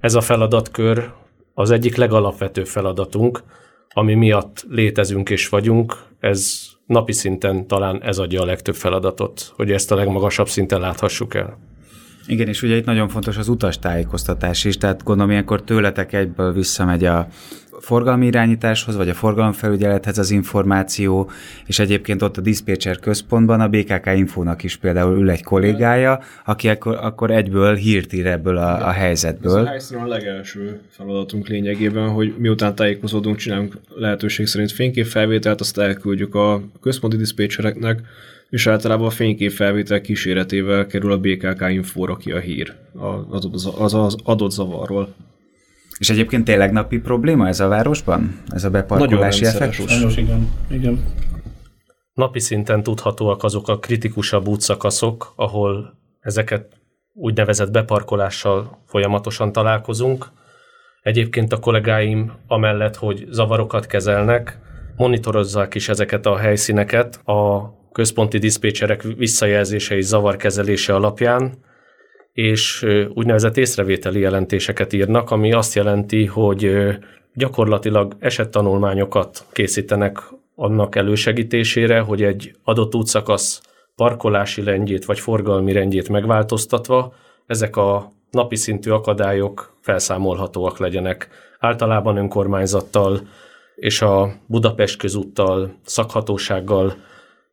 ez 0.00 0.14
a 0.14 0.20
feladatkör 0.20 1.12
az 1.54 1.70
egyik 1.70 1.96
legalapvetőbb 1.96 2.66
feladatunk, 2.66 3.42
ami 3.88 4.14
miatt 4.14 4.64
létezünk 4.68 5.30
és 5.30 5.48
vagyunk, 5.48 5.96
ez 6.20 6.62
napi 6.86 7.12
szinten 7.12 7.66
talán 7.66 8.02
ez 8.02 8.18
adja 8.18 8.40
a 8.40 8.44
legtöbb 8.44 8.74
feladatot, 8.74 9.52
hogy 9.56 9.70
ezt 9.70 9.92
a 9.92 9.94
legmagasabb 9.94 10.48
szinten 10.48 10.80
láthassuk 10.80 11.34
el. 11.34 11.58
Igen, 12.26 12.48
és 12.48 12.62
ugye 12.62 12.76
itt 12.76 12.84
nagyon 12.84 13.08
fontos 13.08 13.36
az 13.36 13.48
utastájékoztatás 13.48 14.64
is, 14.64 14.76
tehát 14.76 15.02
gondolom 15.02 15.30
ilyenkor 15.30 15.62
tőletek 15.62 16.12
egyből 16.12 16.52
visszamegy 16.52 17.04
a 17.04 17.28
forgalmi 17.80 18.26
irányításhoz, 18.26 18.96
vagy 18.96 19.08
a 19.08 19.14
forgalomfelügyelethez 19.14 20.18
az 20.18 20.30
információ, 20.30 21.30
és 21.66 21.78
egyébként 21.78 22.22
ott 22.22 22.36
a 22.36 22.40
diszpécser 22.40 22.98
központban 22.98 23.60
a 23.60 23.68
BKK 23.68 24.06
Infónak 24.14 24.62
is 24.62 24.76
például 24.76 25.18
ül 25.18 25.30
egy 25.30 25.42
kollégája, 25.42 26.20
aki 26.44 26.68
akkor, 26.68 26.98
akkor 27.00 27.30
egyből 27.30 27.74
hírt 27.74 28.12
ír 28.12 28.26
ebből 28.26 28.56
a, 28.56 28.86
a 28.86 28.90
helyzetből. 28.90 29.58
Ez 29.58 29.64
a 29.64 29.68
helyszínen 29.68 30.04
a 30.04 30.06
legelső 30.08 30.80
feladatunk 30.88 31.48
lényegében, 31.48 32.08
hogy 32.08 32.34
miután 32.38 32.74
tájékozódunk, 32.74 33.36
csinálunk 33.36 33.78
lehetőség 33.94 34.46
szerint 34.46 34.72
fényképfelvételt, 34.72 35.60
azt 35.60 35.78
elküldjük 35.78 36.34
a 36.34 36.62
központi 36.80 37.16
diszpécsereknek, 37.16 38.00
és 38.50 38.66
általában 38.66 39.06
a 39.06 39.10
fényképfelvétel 39.10 40.00
kíséretével 40.00 40.86
kerül 40.86 41.12
a 41.12 41.18
BKK 41.18 41.64
infóra 41.68 42.16
ki 42.16 42.32
a 42.32 42.38
hír 42.38 42.74
az, 43.30 43.48
az, 43.78 43.94
az 43.94 44.16
adott 44.24 44.50
zavarról. 44.50 45.14
És 45.98 46.10
egyébként 46.10 46.44
tényleg 46.44 46.72
napi 46.72 46.98
probléma 46.98 47.48
ez 47.48 47.60
a 47.60 47.68
városban? 47.68 48.40
Ez 48.48 48.64
a 48.64 48.70
beparkolási 48.70 49.44
effektus? 49.44 49.90
Sajnos 49.90 50.16
igen. 50.16 50.48
igen. 50.70 51.04
Napi 52.12 52.40
szinten 52.40 52.82
tudhatóak 52.82 53.42
azok 53.42 53.68
a 53.68 53.78
kritikusabb 53.78 54.48
útszakaszok, 54.48 55.32
ahol 55.36 55.98
ezeket 56.20 56.80
úgynevezett 57.12 57.70
beparkolással 57.70 58.78
folyamatosan 58.86 59.52
találkozunk. 59.52 60.26
Egyébként 61.02 61.52
a 61.52 61.58
kollégáim 61.58 62.32
amellett, 62.46 62.96
hogy 62.96 63.26
zavarokat 63.30 63.86
kezelnek, 63.86 64.58
monitorozzák 64.96 65.74
is 65.74 65.88
ezeket 65.88 66.26
a 66.26 66.36
helyszíneket 66.36 67.26
a 67.26 67.70
központi 67.96 68.38
diszpécserek 68.38 69.02
visszajelzései 69.02 70.02
zavarkezelése 70.02 70.94
alapján, 70.94 71.52
és 72.32 72.86
úgynevezett 73.14 73.56
észrevételi 73.56 74.20
jelentéseket 74.20 74.92
írnak, 74.92 75.30
ami 75.30 75.52
azt 75.52 75.74
jelenti, 75.74 76.26
hogy 76.26 76.70
gyakorlatilag 77.34 78.16
esettanulmányokat 78.18 79.44
készítenek 79.52 80.18
annak 80.54 80.96
elősegítésére, 80.96 82.00
hogy 82.00 82.22
egy 82.22 82.52
adott 82.64 82.94
útszakasz 82.94 83.60
parkolási 83.94 84.62
rendjét 84.62 85.04
vagy 85.04 85.20
forgalmi 85.20 85.72
rendjét 85.72 86.08
megváltoztatva 86.08 87.14
ezek 87.46 87.76
a 87.76 88.12
napi 88.30 88.56
szintű 88.56 88.90
akadályok 88.90 89.76
felszámolhatóak 89.80 90.78
legyenek. 90.78 91.28
Általában 91.58 92.16
önkormányzattal 92.16 93.20
és 93.76 94.02
a 94.02 94.32
Budapest 94.46 94.98
közúttal, 94.98 95.74
szakhatósággal 95.84 96.94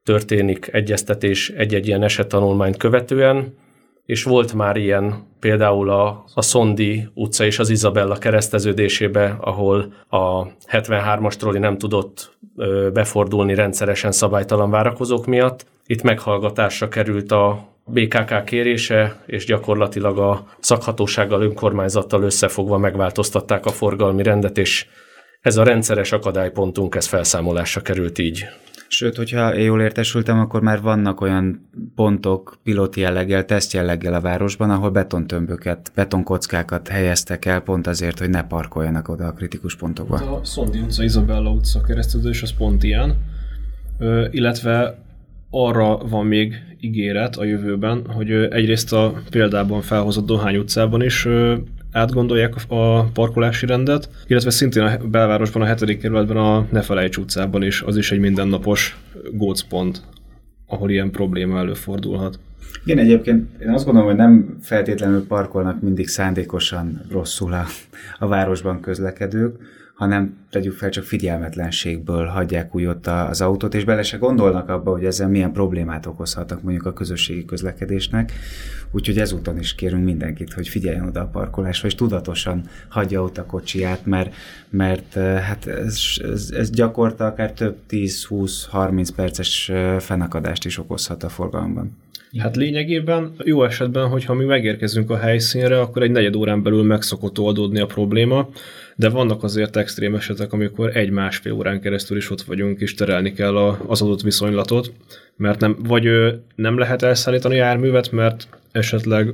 történik 0.03 0.69
egyeztetés 0.72 1.50
egy-egy 1.50 1.88
ilyen 1.88 2.03
esettanulmányt 2.03 2.77
követően, 2.77 3.53
és 4.05 4.24
volt 4.24 4.53
már 4.53 4.77
ilyen 4.77 5.27
például 5.39 5.89
a, 5.89 6.24
a 6.33 6.41
Szondi 6.41 7.07
utca 7.13 7.45
és 7.45 7.60
az 7.60 7.69
Izabella 7.69 8.17
kereszteződésébe, 8.17 9.38
ahol 9.39 9.93
a 10.10 10.48
73-as 10.72 11.33
troli 11.33 11.60
nem 11.60 11.77
tudott 11.77 12.38
ö, 12.55 12.89
befordulni 12.93 13.55
rendszeresen 13.55 14.12
szabálytalan 14.12 14.69
várakozók 14.69 15.25
miatt. 15.25 15.65
Itt 15.86 16.01
meghallgatásra 16.01 16.88
került 16.88 17.31
a 17.31 17.67
BKK 17.86 18.43
kérése, 18.43 19.24
és 19.25 19.45
gyakorlatilag 19.45 20.17
a 20.17 20.48
szakhatósággal, 20.60 21.41
önkormányzattal 21.41 22.24
összefogva 22.24 22.77
megváltoztatták 22.77 23.65
a 23.65 23.69
forgalmi 23.72 24.24
rendet, 24.24 24.57
és 24.57 24.86
ez 25.41 25.57
a 25.57 25.63
rendszeres 25.63 26.12
akadálypontunk, 26.12 26.95
ez 26.95 27.07
felszámolásra 27.07 27.81
került 27.81 28.19
így. 28.19 28.45
Sőt, 28.93 29.15
hogyha 29.15 29.55
jól 29.55 29.81
értesültem, 29.81 30.39
akkor 30.39 30.62
már 30.62 30.81
vannak 30.81 31.21
olyan 31.21 31.69
pontok 31.95 32.57
pilot 32.63 32.95
jelleggel, 32.95 33.45
teszt 33.45 33.73
jelleggel 33.73 34.13
a 34.13 34.21
városban, 34.21 34.69
ahol 34.69 34.89
betontömböket, 34.89 35.91
betonkockákat 35.95 36.88
helyeztek 36.88 37.45
el 37.45 37.59
pont 37.59 37.88
azért, 37.88 38.19
hogy 38.19 38.29
ne 38.29 38.43
parkoljanak 38.43 39.07
oda 39.07 39.25
a 39.25 39.31
kritikus 39.31 39.75
pontokba. 39.75 40.15
A 40.15 40.43
Szondi 40.43 40.79
utca, 40.79 41.03
Izabella 41.03 41.50
utca 41.50 41.81
kereszteződés 41.81 42.41
az 42.41 42.53
pont 42.57 42.83
ilyen, 42.83 43.15
Ö, 44.00 44.27
illetve 44.31 44.97
arra 45.50 45.97
van 45.97 46.25
még 46.25 46.53
ígéret 46.79 47.35
a 47.35 47.43
jövőben, 47.43 48.05
hogy 48.07 48.31
egyrészt 48.31 48.93
a 48.93 49.21
példában 49.29 49.81
felhozott 49.81 50.25
Dohány 50.25 50.57
utcában 50.57 51.03
is 51.03 51.27
átgondolják 51.93 52.53
a 52.67 53.03
parkolási 53.03 53.65
rendet, 53.65 54.09
illetve 54.27 54.50
szintén 54.50 54.83
a 54.83 54.97
belvárosban, 54.97 55.62
a 55.62 55.65
hetedik 55.65 56.00
kerületben 56.00 56.38
a 56.38 56.67
Ne 56.71 56.81
felejts 56.81 57.17
utcában 57.17 57.63
is, 57.63 57.81
az 57.81 57.97
is 57.97 58.12
egy 58.12 58.19
mindennapos 58.19 58.97
gócpont, 59.31 60.01
ahol 60.67 60.89
ilyen 60.89 61.12
probléma 61.12 61.57
előfordulhat. 61.57 62.39
Igen, 62.85 62.97
egyébként 62.97 63.62
én 63.62 63.69
azt 63.69 63.85
gondolom, 63.85 64.09
hogy 64.09 64.17
nem 64.17 64.57
feltétlenül 64.62 65.27
parkolnak 65.27 65.81
mindig 65.81 66.07
szándékosan 66.07 67.01
rosszul 67.12 67.53
a, 67.53 67.65
a 68.19 68.27
városban 68.27 68.79
közlekedők, 68.81 69.55
hanem 69.93 70.38
tegyük 70.50 70.73
fel, 70.73 70.89
csak 70.89 71.03
figyelmetlenségből 71.03 72.25
hagyják 72.25 72.75
úgy 72.75 72.85
ott 72.85 73.07
az 73.07 73.41
autót, 73.41 73.75
és 73.75 73.83
bele 73.83 74.03
se 74.03 74.17
gondolnak 74.17 74.69
abba, 74.69 74.91
hogy 74.91 75.05
ezzel 75.05 75.29
milyen 75.29 75.51
problémát 75.51 76.05
okozhatnak 76.05 76.62
mondjuk 76.62 76.85
a 76.85 76.93
közösségi 76.93 77.45
közlekedésnek. 77.45 78.31
Úgyhogy 78.91 79.19
ezúton 79.19 79.59
is 79.59 79.75
kérünk 79.75 80.03
mindenkit, 80.03 80.53
hogy 80.53 80.67
figyeljen 80.67 81.07
oda 81.07 81.21
a 81.21 81.27
parkolásra, 81.27 81.88
és 81.88 81.95
tudatosan 81.95 82.63
hagyja 82.89 83.23
ott 83.23 83.38
a 83.38 83.45
kocsiját, 83.45 84.05
mert, 84.05 84.33
mert 84.69 85.13
hát 85.13 85.65
ez, 85.67 86.00
ez, 86.31 86.51
ez 86.57 86.69
gyakorta 86.69 87.25
akár 87.25 87.51
több 87.51 87.77
10-20-30 87.89 89.09
perces 89.15 89.71
fennakadást 90.00 90.65
is 90.65 90.77
okozhat 90.77 91.23
a 91.23 91.29
forgalomban. 91.29 91.97
Hát 92.38 92.55
lényegében 92.55 93.33
jó 93.43 93.63
esetben, 93.63 94.07
hogyha 94.07 94.33
mi 94.33 94.45
megérkezünk 94.45 95.09
a 95.09 95.17
helyszínre, 95.17 95.79
akkor 95.79 96.01
egy 96.01 96.12
negyed 96.12 96.35
órán 96.35 96.63
belül 96.63 96.83
meg 96.83 97.01
szokott 97.01 97.39
oldódni 97.39 97.79
a 97.79 97.85
probléma, 97.85 98.50
de 98.95 99.09
vannak 99.09 99.43
azért 99.43 99.75
extrém 99.75 100.15
esetek, 100.15 100.53
amikor 100.53 100.97
egy-másfél 100.97 101.51
órán 101.51 101.81
keresztül 101.81 102.17
is 102.17 102.29
ott 102.29 102.41
vagyunk, 102.41 102.79
és 102.79 102.93
terelni 102.93 103.33
kell 103.33 103.57
a, 103.57 103.79
az 103.88 104.01
adott 104.01 104.21
viszonylatot, 104.21 104.93
mert 105.38 105.59
nem, 105.59 105.77
vagy 105.83 106.07
nem 106.55 106.77
lehet 106.77 107.01
elszállítani 107.01 107.59
a 107.59 107.63
járművet, 107.63 108.12
mert 108.12 108.47
esetleg 108.71 109.33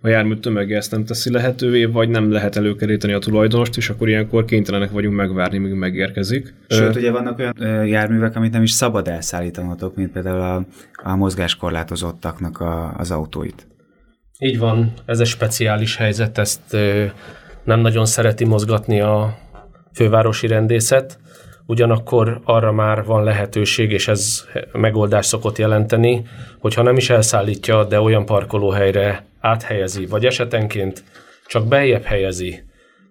a 0.00 0.08
jármű 0.08 0.34
tömege 0.34 0.76
ezt 0.76 0.90
nem 0.90 1.04
teszi 1.04 1.30
lehetővé, 1.30 1.84
vagy 1.84 2.08
nem 2.08 2.32
lehet 2.32 2.56
előkeríteni 2.56 3.12
a 3.12 3.18
tulajdonost, 3.18 3.76
és 3.76 3.88
akkor 3.88 4.08
ilyenkor 4.08 4.44
kénytelenek 4.44 4.90
vagyunk 4.90 5.16
megvárni, 5.16 5.58
míg 5.58 5.72
megérkezik. 5.72 6.54
Sőt, 6.68 6.96
ugye 6.96 7.10
vannak 7.10 7.38
olyan 7.38 7.86
járművek, 7.86 8.36
amit 8.36 8.52
nem 8.52 8.62
is 8.62 8.70
szabad 8.70 9.08
elszállítanatok, 9.08 9.96
mint 9.96 10.12
például 10.12 10.40
a, 10.40 10.66
a 11.10 11.16
mozgáskorlátozottaknak 11.16 12.60
a, 12.60 12.94
az 12.96 13.10
autóit. 13.10 13.66
Így 14.38 14.58
van, 14.58 14.92
ez 15.06 15.20
egy 15.20 15.26
speciális 15.26 15.96
helyzet, 15.96 16.38
ezt 16.38 16.76
nem 17.64 17.80
nagyon 17.80 18.06
szereti 18.06 18.44
mozgatni 18.44 19.00
a 19.00 19.36
fővárosi 19.94 20.46
rendészet, 20.46 21.18
ugyanakkor 21.66 22.40
arra 22.44 22.72
már 22.72 23.04
van 23.04 23.24
lehetőség, 23.24 23.90
és 23.90 24.08
ez 24.08 24.44
megoldás 24.72 25.26
szokott 25.26 25.58
jelenteni, 25.58 26.24
hogyha 26.58 26.82
nem 26.82 26.96
is 26.96 27.10
elszállítja, 27.10 27.84
de 27.84 28.00
olyan 28.00 28.26
parkolóhelyre 28.26 29.24
áthelyezi, 29.40 30.06
vagy 30.06 30.24
esetenként 30.26 31.04
csak 31.46 31.66
beljebb 31.66 32.02
helyezi, 32.02 32.62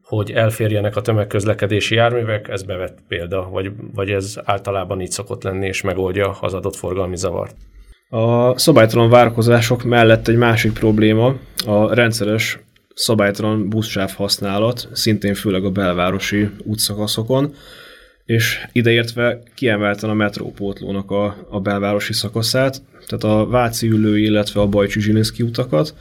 hogy 0.04 0.32
elférjenek 0.32 0.96
a 0.96 1.02
tömegközlekedési 1.02 1.96
járművek, 1.96 2.48
ez 2.48 2.64
bevett 2.64 2.98
példa, 3.08 3.50
vagy, 3.50 3.72
vagy 3.94 4.10
ez 4.10 4.36
általában 4.44 5.02
így 5.02 5.12
szokott 5.12 5.44
lenni, 5.44 5.68
és 5.68 5.82
megoldja 5.82 6.38
az 6.42 6.54
adott 6.54 6.76
forgalmi 6.76 7.18
zavart. 7.18 7.56
A 8.10 8.58
szabálytalan 8.58 9.10
várakozások 9.10 9.84
mellett 9.84 10.28
egy 10.28 10.36
másik 10.36 10.74
probléma 10.74 11.36
a 11.66 11.94
rendszeres 11.94 12.60
szabálytalan 12.94 13.70
buszsáv 13.70 14.12
használat, 14.16 14.88
szintén 14.92 15.34
főleg 15.34 15.66
a 15.66 15.72
belvárosi 15.72 16.50
útszakaszokon, 16.64 17.54
és 18.26 18.66
ideértve 18.72 19.40
kiemelten 19.56 20.10
a 20.10 20.14
metrópótlónak 20.14 21.12
a, 21.12 21.48
a 21.50 21.60
belvárosi 21.60 22.14
szakaszát, 22.14 22.82
tehát 23.08 23.38
a 23.38 23.48
Váci 23.50 23.88
ülő, 23.88 24.20
illetve 24.20 24.62
a 24.62 24.68
Bajcsi 24.68 25.00
Zsilinszki 25.00 25.44
utakat. 25.44 25.96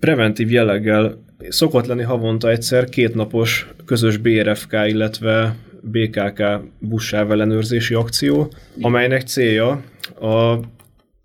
Preventív 0.00 0.50
jelleggel 0.50 1.24
szokott 1.48 1.86
lenni 1.86 2.02
havonta 2.02 2.50
egyszer 2.50 2.88
kétnapos 2.88 3.68
közös 3.84 4.16
BRFK, 4.16 4.72
illetve 4.86 5.56
BKK 5.80 6.42
buszsáv 6.78 7.30
ellenőrzési 7.30 7.94
akció, 7.94 8.52
amelynek 8.80 9.22
célja 9.22 9.82
a 10.20 10.58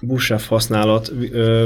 buszsáv 0.02 0.46
használat, 0.48 1.12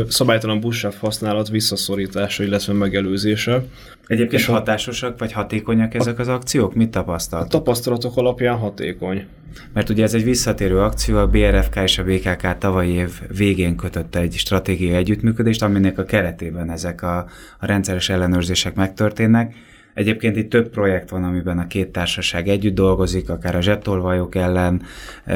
szabálytalan 0.08 0.60
buszsáv 0.60 0.96
használat 1.00 1.50
visszaszorítása, 1.50 2.44
illetve 2.44 2.74
megelőzése. 2.74 3.64
Egyébként 4.08 4.42
és 4.42 4.48
hatásosak 4.48 5.20
vagy 5.20 5.32
hatékonyak 5.32 5.94
ezek 5.94 6.20
az 6.20 6.28
akciók? 6.28 6.74
Mit 6.74 6.90
tapasztalt? 6.90 7.50
Tapasztalatok 7.50 8.18
alapján 8.18 8.58
hatékony. 8.58 9.26
Mert 9.74 9.90
ugye 9.90 10.04
ez 10.04 10.14
egy 10.14 10.24
visszatérő 10.24 10.80
akció, 10.80 11.18
a 11.18 11.28
BRFK 11.28 11.76
és 11.76 11.98
a 11.98 12.04
BKK 12.04 12.58
tavalyi 12.58 12.92
év 12.92 13.12
végén 13.38 13.76
kötött 13.76 14.16
egy 14.16 14.34
stratégiai 14.34 14.96
együttműködést, 14.96 15.64
aminek 15.64 15.98
a 15.98 16.04
keretében 16.04 16.72
ezek 16.72 17.02
a, 17.02 17.18
a 17.60 17.66
rendszeres 17.66 18.10
ellenőrzések 18.10 18.76
megtörténnek 18.76 19.56
Egyébként 20.00 20.36
itt 20.36 20.50
több 20.50 20.70
projekt 20.70 21.10
van, 21.10 21.24
amiben 21.24 21.58
a 21.60 21.68
két 21.68 21.88
társaság 21.88 22.48
együtt 22.48 22.76
dolgozik, 22.76 23.30
akár 23.30 23.56
a 23.56 23.62
zsebtolvajok 23.62 24.36
ellen 24.36 24.82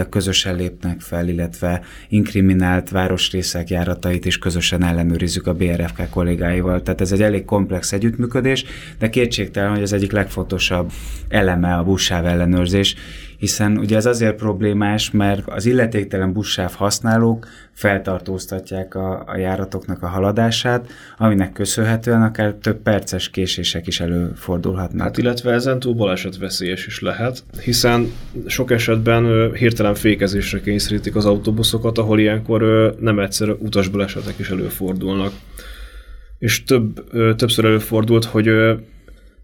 közösen 0.10 0.56
lépnek 0.56 1.02
fel, 1.02 1.28
illetve 1.28 1.82
inkriminált 2.10 2.90
városrészek 2.90 3.70
járatait 3.70 4.26
is 4.26 4.38
közösen 4.38 4.84
ellenőrizzük 4.84 5.48
a 5.48 5.54
BRFK 5.54 6.10
kollégáival. 6.10 6.82
Tehát 6.82 7.02
ez 7.02 7.12
egy 7.12 7.22
elég 7.22 7.46
komplex 7.46 7.92
együttműködés, 7.92 8.66
de 9.00 9.10
kétségtelen, 9.10 9.72
hogy 9.72 9.82
az 9.82 9.94
egyik 9.94 10.12
legfontosabb 10.12 10.92
eleme 11.30 11.76
a 11.76 11.84
buszsáv 11.84 12.26
ellenőrzés, 12.26 12.96
hiszen 13.44 13.78
ugye 13.78 13.96
ez 13.96 14.06
azért 14.06 14.36
problémás, 14.36 15.12
mert 15.12 15.48
az 15.48 15.66
illetéktelen 15.66 16.34
buszsáv 16.34 16.74
használók 16.74 17.48
feltartóztatják 17.74 18.96
a, 18.96 19.24
a 19.28 19.38
járatoknak 19.38 20.04
a 20.04 20.08
haladását, 20.08 20.92
aminek 21.18 21.54
köszönhetően 21.54 22.22
akár 22.22 22.54
több 22.54 22.82
perces 22.82 23.30
késések 23.30 23.88
is 23.88 24.00
előfordulhatnak. 24.00 25.02
Hát 25.02 25.18
illetve 25.18 25.52
ezen 25.52 25.80
túl 25.80 25.94
baleset 25.94 26.38
veszélyes 26.38 26.86
is 26.88 27.00
lehet, 27.00 27.44
hiszen 27.64 28.12
sok 28.46 28.72
esetben 28.72 29.54
hirtelen 29.54 29.96
fékezésre 29.96 30.62
kényszerítik 30.62 31.16
az 31.16 31.26
autóbuszokat, 31.26 31.98
ahol 31.98 32.20
ilyenkor 32.20 32.62
nem 33.00 33.20
egyszer 33.20 33.50
utasbalesetek 33.50 34.40
is 34.40 34.50
előfordulnak. 34.50 35.32
És 36.40 36.64
több, 36.64 37.04
többször 37.36 37.66
előfordult, 37.66 38.26
hogy 38.26 38.50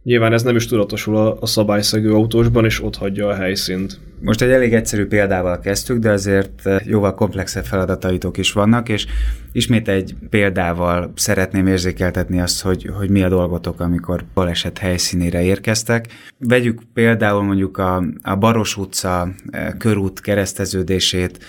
Nyilván 0.03 0.33
ez 0.33 0.43
nem 0.43 0.55
is 0.55 0.65
tudatosul 0.65 1.17
a, 1.17 1.45
szabályszegő 1.45 2.13
autósban, 2.13 2.65
és 2.65 2.83
ott 2.83 2.95
hagyja 2.95 3.27
a 3.27 3.35
helyszínt. 3.35 3.99
Most 4.21 4.41
egy 4.41 4.49
elég 4.49 4.73
egyszerű 4.73 5.05
példával 5.05 5.59
kezdtük, 5.59 5.99
de 5.99 6.11
azért 6.11 6.65
eh, 6.65 6.79
jóval 6.85 7.15
komplexebb 7.15 7.65
feladataitok 7.65 8.37
is 8.37 8.51
vannak, 8.51 8.89
és 8.89 9.05
ismét 9.51 9.87
egy 9.87 10.15
példával 10.29 11.11
szeretném 11.15 11.67
érzékeltetni 11.67 12.39
azt, 12.39 12.61
hogy, 12.61 12.89
hogy 12.97 13.09
mi 13.09 13.23
a 13.23 13.29
dolgotok, 13.29 13.79
amikor 13.79 14.23
baleset 14.33 14.77
helyszínére 14.77 15.41
érkeztek. 15.41 16.07
Vegyük 16.37 16.81
például 16.93 17.43
mondjuk 17.43 17.77
a, 17.77 18.03
a 18.21 18.35
Baros 18.35 18.77
utca 18.77 19.29
eh, 19.49 19.73
körút 19.77 20.21
kereszteződését, 20.21 21.39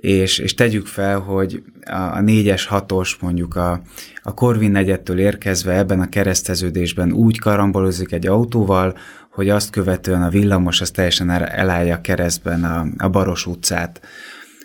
és, 0.00 0.38
és 0.38 0.54
tegyük 0.54 0.86
fel, 0.86 1.18
hogy 1.18 1.62
a, 1.84 2.20
4-es, 2.20 2.62
6-os 2.70 3.20
mondjuk 3.20 3.56
a, 3.56 3.82
a 4.22 4.34
Korvin 4.34 4.70
negyedtől 4.70 5.18
érkezve 5.18 5.76
ebben 5.76 6.00
a 6.00 6.08
kereszteződésben 6.08 7.12
úgy 7.12 7.38
karambolozik 7.38 8.12
egy 8.12 8.26
autóval, 8.26 8.96
hogy 9.30 9.48
azt 9.48 9.70
követően 9.70 10.22
a 10.22 10.28
villamos 10.28 10.80
az 10.80 10.90
teljesen 10.90 11.30
elállja 11.30 12.00
keresztben 12.00 12.64
a, 12.64 12.86
a 12.98 13.08
Baros 13.08 13.46
utcát. 13.46 14.00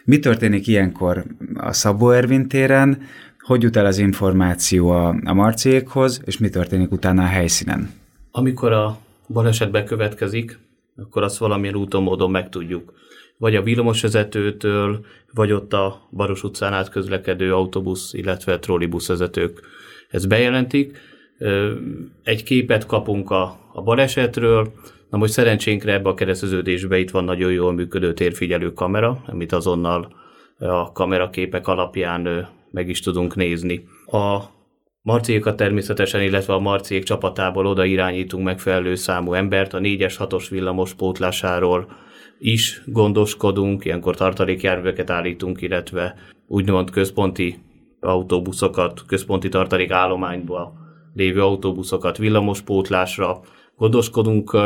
Mi 0.05 0.19
történik 0.19 0.67
ilyenkor 0.67 1.25
a 1.55 1.73
Szabó 1.73 2.09
Ervin 2.09 2.47
téren, 2.47 3.01
hogy 3.39 3.63
jut 3.63 3.75
el 3.75 3.85
az 3.85 3.97
információ 3.97 4.89
a, 4.89 5.15
a 5.25 5.33
Marciékhoz, 5.33 6.21
és 6.25 6.37
mi 6.37 6.49
történik 6.49 6.91
utána 6.91 7.23
a 7.23 7.27
helyszínen? 7.27 7.93
Amikor 8.31 8.71
a 8.71 8.99
baleset 9.27 9.71
bekövetkezik, 9.71 10.59
akkor 10.97 11.23
azt 11.23 11.37
valamilyen 11.37 11.75
úton, 11.75 12.03
módon 12.03 12.31
megtudjuk 12.31 12.93
vagy 13.37 13.55
a 13.55 13.61
villamosvezetőtől, 13.61 15.05
vagy 15.33 15.51
ott 15.51 15.73
a 15.73 16.07
Baros 16.11 16.43
utcán 16.43 16.73
át 16.73 16.89
közlekedő 16.89 17.53
autóbusz, 17.53 18.13
illetve 18.13 18.59
trollibusz 18.59 19.07
vezetők 19.07 19.61
ezt 20.09 20.27
bejelentik. 20.27 20.97
Egy 22.23 22.43
képet 22.43 22.85
kapunk 22.85 23.31
a, 23.31 23.59
a 23.73 23.81
balesetről, 23.81 24.73
Na 25.15 25.21
most 25.21 25.33
szerencsénkre 25.33 25.93
ebbe 25.93 26.09
a 26.09 26.13
kereszteződésbe 26.13 26.97
itt 26.97 27.11
van 27.11 27.23
nagyon 27.23 27.51
jól 27.51 27.73
működő 27.73 28.13
térfigyelő 28.13 28.73
kamera, 28.73 29.23
amit 29.27 29.51
azonnal 29.51 30.15
a 30.59 30.91
kameraképek 30.91 31.67
alapján 31.67 32.47
meg 32.71 32.89
is 32.89 32.99
tudunk 32.99 33.35
nézni. 33.35 33.87
A 34.05 34.39
Marciékat 35.01 35.55
természetesen, 35.55 36.21
illetve 36.21 36.53
a 36.53 36.59
Marciék 36.59 37.03
csapatából 37.03 37.65
oda 37.65 37.85
irányítunk 37.85 38.43
megfelelő 38.43 38.95
számú 38.95 39.33
embert, 39.33 39.73
a 39.73 39.79
4-es, 39.79 40.15
6-os 40.19 40.45
villamos 40.49 40.93
pótlásáról 40.93 41.87
is 42.39 42.81
gondoskodunk, 42.85 43.85
ilyenkor 43.85 44.15
tartalékjárműveket 44.15 45.09
állítunk, 45.09 45.61
illetve 45.61 46.15
úgymond 46.47 46.89
központi 46.89 47.57
autóbuszokat, 47.99 49.03
központi 49.07 49.49
tartalékállományba 49.49 50.73
lévő 51.15 51.41
autóbuszokat 51.41 52.17
villamospótlásra. 52.17 53.39
Gondoskodunk 53.77 54.57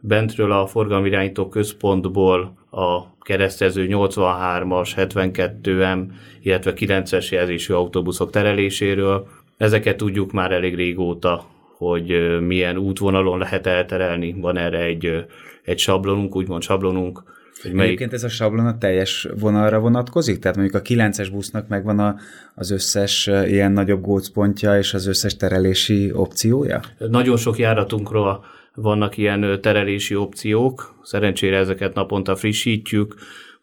bentről 0.00 0.52
a 0.52 0.66
forgalmirányító 0.66 1.48
központból 1.48 2.54
a 2.70 3.18
keresztező 3.20 3.86
83-as, 3.90 4.90
72M, 4.96 6.02
illetve 6.42 6.72
9-es 6.76 7.28
jelzésű 7.28 7.74
autóbuszok 7.74 8.30
tereléséről. 8.30 9.26
Ezeket 9.56 9.96
tudjuk 9.96 10.32
már 10.32 10.52
elég 10.52 10.74
régóta, 10.74 11.44
hogy 11.76 12.38
milyen 12.40 12.76
útvonalon 12.76 13.38
lehet 13.38 13.66
elterelni. 13.66 14.34
Van 14.40 14.56
erre 14.56 14.78
egy, 14.78 15.24
egy 15.66 15.78
sablonunk, 15.78 16.36
úgymond 16.36 16.62
sablonunk, 16.62 17.22
hogy 17.62 17.72
melyik... 17.72 17.86
Egyébként 17.86 18.12
ez 18.12 18.24
a 18.24 18.28
sablon 18.28 18.66
a 18.66 18.78
teljes 18.78 19.28
vonalra 19.40 19.78
vonatkozik? 19.78 20.38
Tehát 20.38 20.56
mondjuk 20.56 20.82
a 20.82 20.86
9-es 20.86 21.28
busznak 21.32 21.68
megvan 21.68 21.98
a, 21.98 22.16
az 22.54 22.70
összes 22.70 23.26
ilyen 23.26 23.72
nagyobb 23.72 24.00
gócpontja 24.00 24.78
és 24.78 24.94
az 24.94 25.06
összes 25.06 25.36
terelési 25.36 26.12
opciója? 26.12 26.80
Nagyon 26.98 27.36
sok 27.36 27.58
járatunkról 27.58 28.44
vannak 28.74 29.16
ilyen 29.16 29.60
terelési 29.60 30.14
opciók, 30.14 30.94
szerencsére 31.02 31.56
ezeket 31.56 31.94
naponta 31.94 32.36
frissítjük, 32.36 33.14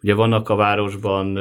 Ugye 0.04 0.14
vannak 0.14 0.50
a 0.50 0.56
városban 0.56 1.40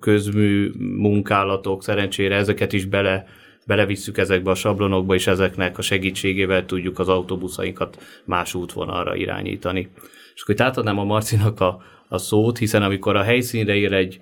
közmű 0.00 0.70
munkálatok, 0.78 1.82
szerencsére 1.82 2.36
ezeket 2.36 2.72
is 2.72 2.84
bele, 2.84 3.26
belevisszük 3.66 4.18
ezekbe 4.18 4.50
a 4.50 4.54
sablonokba, 4.54 5.14
és 5.14 5.26
ezeknek 5.26 5.78
a 5.78 5.82
segítségével 5.82 6.66
tudjuk 6.66 6.98
az 6.98 7.08
autóbuszainkat 7.08 7.98
más 8.24 8.54
útvonalra 8.54 9.14
irányítani. 9.14 9.88
És 10.34 10.42
akkor 10.42 10.54
itt 10.54 10.60
átadnám 10.60 10.98
a 10.98 11.04
Marcinak 11.04 11.60
a, 11.60 11.82
a 12.08 12.18
szót, 12.18 12.58
hiszen 12.58 12.82
amikor 12.82 13.16
a 13.16 13.22
helyszínre 13.22 13.74
ír 13.74 13.92
egy 13.92 14.20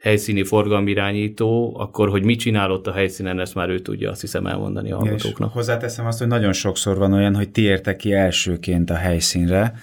helyszíni 0.00 0.44
forgalmirányító, 0.44 1.76
akkor 1.78 2.08
hogy 2.08 2.22
mit 2.22 2.38
csinál 2.38 2.70
ott 2.70 2.86
a 2.86 2.92
helyszínen, 2.92 3.40
ezt 3.40 3.54
már 3.54 3.68
ő 3.68 3.78
tudja 3.78 4.10
azt 4.10 4.20
hiszem 4.20 4.46
elmondani 4.46 4.92
a 4.92 4.96
hallgatóknak. 4.96 5.52
hozzáteszem 5.52 6.06
azt, 6.06 6.18
hogy 6.18 6.28
nagyon 6.28 6.52
sokszor 6.52 6.96
van 6.96 7.12
olyan, 7.12 7.34
hogy 7.34 7.48
ti 7.48 7.62
értek 7.62 7.96
ki 7.96 8.12
elsőként 8.12 8.90
a 8.90 8.94
helyszínre, 8.94 9.74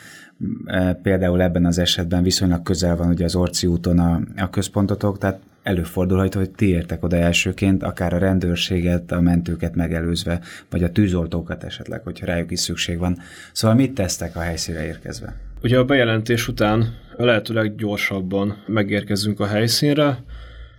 például 1.01 1.41
ebben 1.41 1.65
az 1.65 1.77
esetben 1.77 2.23
viszonylag 2.23 2.63
közel 2.63 2.95
van 2.95 3.09
ugye 3.09 3.25
az 3.25 3.35
Orci 3.35 3.67
úton 3.67 3.99
a, 3.99 4.21
a 4.37 4.49
központotok, 4.49 5.17
tehát 5.17 5.39
előfordulhat, 5.63 6.33
hogy 6.33 6.49
ti 6.49 6.67
értek 6.67 7.03
oda 7.03 7.15
elsőként, 7.15 7.83
akár 7.83 8.13
a 8.13 8.17
rendőrséget, 8.17 9.11
a 9.11 9.21
mentőket 9.21 9.75
megelőzve, 9.75 10.41
vagy 10.69 10.83
a 10.83 10.91
tűzoltókat 10.91 11.63
esetleg, 11.63 12.03
hogyha 12.03 12.25
rájuk 12.25 12.51
is 12.51 12.59
szükség 12.59 12.97
van. 12.97 13.17
Szóval 13.51 13.77
mit 13.77 13.93
tesztek 13.93 14.35
a 14.35 14.39
helyszínre 14.39 14.85
érkezve? 14.85 15.35
Ugye 15.63 15.77
a 15.77 15.85
bejelentés 15.85 16.47
után 16.47 16.93
lehetőleg 17.17 17.75
gyorsabban 17.75 18.63
megérkezünk 18.67 19.39
a 19.39 19.47
helyszínre. 19.47 20.23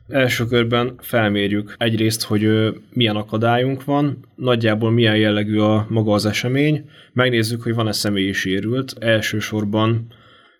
Első 0.09 0.47
körben 0.47 0.95
felmérjük 0.99 1.75
egyrészt, 1.79 2.23
hogy 2.23 2.75
milyen 2.93 3.17
akadályunk 3.17 3.85
van, 3.85 4.29
nagyjából 4.37 4.91
milyen 4.91 5.17
jellegű 5.17 5.59
a 5.59 5.87
maga 5.89 6.13
az 6.13 6.27
esemény, 6.27 6.89
megnézzük, 7.13 7.63
hogy 7.63 7.75
van-e 7.75 7.93
személyi 7.93 8.33
sérült, 8.33 8.95
elsősorban 9.01 10.07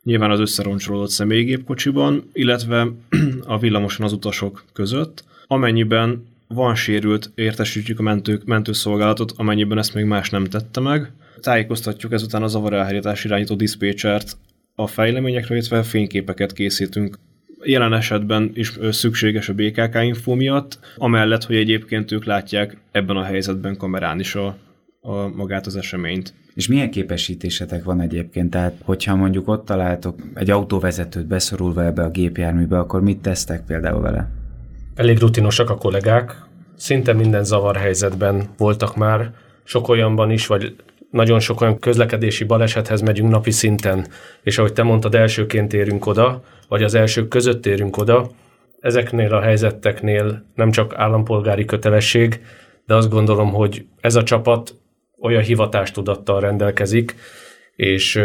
nyilván 0.03 0.31
az 0.31 0.41
összeroncsolódott 0.41 1.11
személygépkocsiban, 1.11 2.31
illetve 2.33 2.89
a 3.47 3.59
villamoson 3.59 4.07
az 4.07 4.13
utasok 4.13 4.65
között. 4.73 5.25
Amennyiben 5.47 6.27
van 6.47 6.75
sérült, 6.75 7.31
értesítjük 7.35 7.99
a 7.99 8.03
mentők, 8.03 8.45
mentőszolgálatot, 8.45 9.33
amennyiben 9.37 9.79
ezt 9.79 9.95
még 9.95 10.05
más 10.05 10.31
nem 10.31 10.45
tette 10.45 10.81
meg. 10.81 11.13
Tájékoztatjuk 11.41 12.13
ezután 12.13 12.43
a 12.43 12.47
zavarelhárítás 12.47 13.25
irányító 13.25 13.55
diszpécsert 13.55 14.37
a 14.75 14.87
fejleményekről, 14.87 15.57
illetve 15.57 15.83
fényképeket 15.83 16.53
készítünk. 16.53 17.19
Jelen 17.65 17.93
esetben 17.93 18.51
is 18.55 18.73
szükséges 18.91 19.49
a 19.49 19.55
BKK 19.55 19.95
info 20.03 20.35
miatt, 20.35 20.79
amellett, 20.97 21.45
hogy 21.45 21.57
egyébként 21.57 22.13
ők 22.13 22.25
látják 22.25 22.77
ebben 22.91 23.17
a 23.17 23.23
helyzetben 23.23 23.77
kamerán 23.77 24.21
is 24.21 24.35
a, 24.35 24.57
a 25.05 25.29
magát 25.29 25.67
az 25.67 25.77
eseményt. 25.77 26.35
És 26.55 26.69
milyen 26.69 26.91
képesítésetek 26.91 27.85
van 27.85 28.01
egyébként? 28.01 28.51
Tehát, 28.51 28.75
hogyha 28.85 29.17
mondjuk 29.17 29.49
ott 29.49 29.65
találtok 29.65 30.21
egy 30.35 30.51
autóvezetőt 30.51 31.27
beszorulva 31.27 31.85
ebbe 31.85 32.03
a 32.03 32.11
gépjárműbe, 32.11 32.79
akkor 32.79 33.03
mit 33.03 33.19
tesztek 33.19 33.65
például 33.65 34.01
vele? 34.01 34.31
Elég 34.95 35.19
rutinosak 35.19 35.71
a 35.71 35.77
kollégák, 35.77 36.37
szinte 36.77 37.13
minden 37.13 37.45
zavarhelyzetben 37.45 38.49
voltak 38.57 38.97
már, 38.97 39.31
sok 39.65 39.89
olyanban 39.89 40.31
is, 40.31 40.47
vagy 40.47 40.77
nagyon 41.11 41.41
sok 41.41 41.61
olyan 41.61 41.79
közlekedési 41.79 42.45
balesethez 42.45 43.01
megyünk 43.01 43.31
napi 43.31 43.51
szinten, 43.51 44.07
és 44.43 44.59
ahogy 44.59 44.73
te 44.73 44.83
mondtad, 44.83 45.15
elsőként 45.15 45.73
érünk 45.73 46.07
oda, 46.07 46.43
vagy 46.69 46.83
az 46.83 46.95
elsők 46.95 47.29
között 47.29 47.67
érünk 47.67 47.97
oda, 47.97 48.31
ezeknél 48.81 49.35
a 49.35 49.41
helyzeteknél 49.41 50.45
nem 50.55 50.71
csak 50.71 50.95
állampolgári 50.97 51.65
kötelesség, 51.65 52.41
de 52.87 52.95
azt 52.95 53.11
gondolom, 53.11 53.53
hogy 53.53 53.87
ez 54.01 54.15
a 54.15 54.23
csapat 54.23 54.81
olyan 55.23 55.43
hivatástudattal 55.43 56.41
rendelkezik, 56.41 57.15
és, 57.77 58.21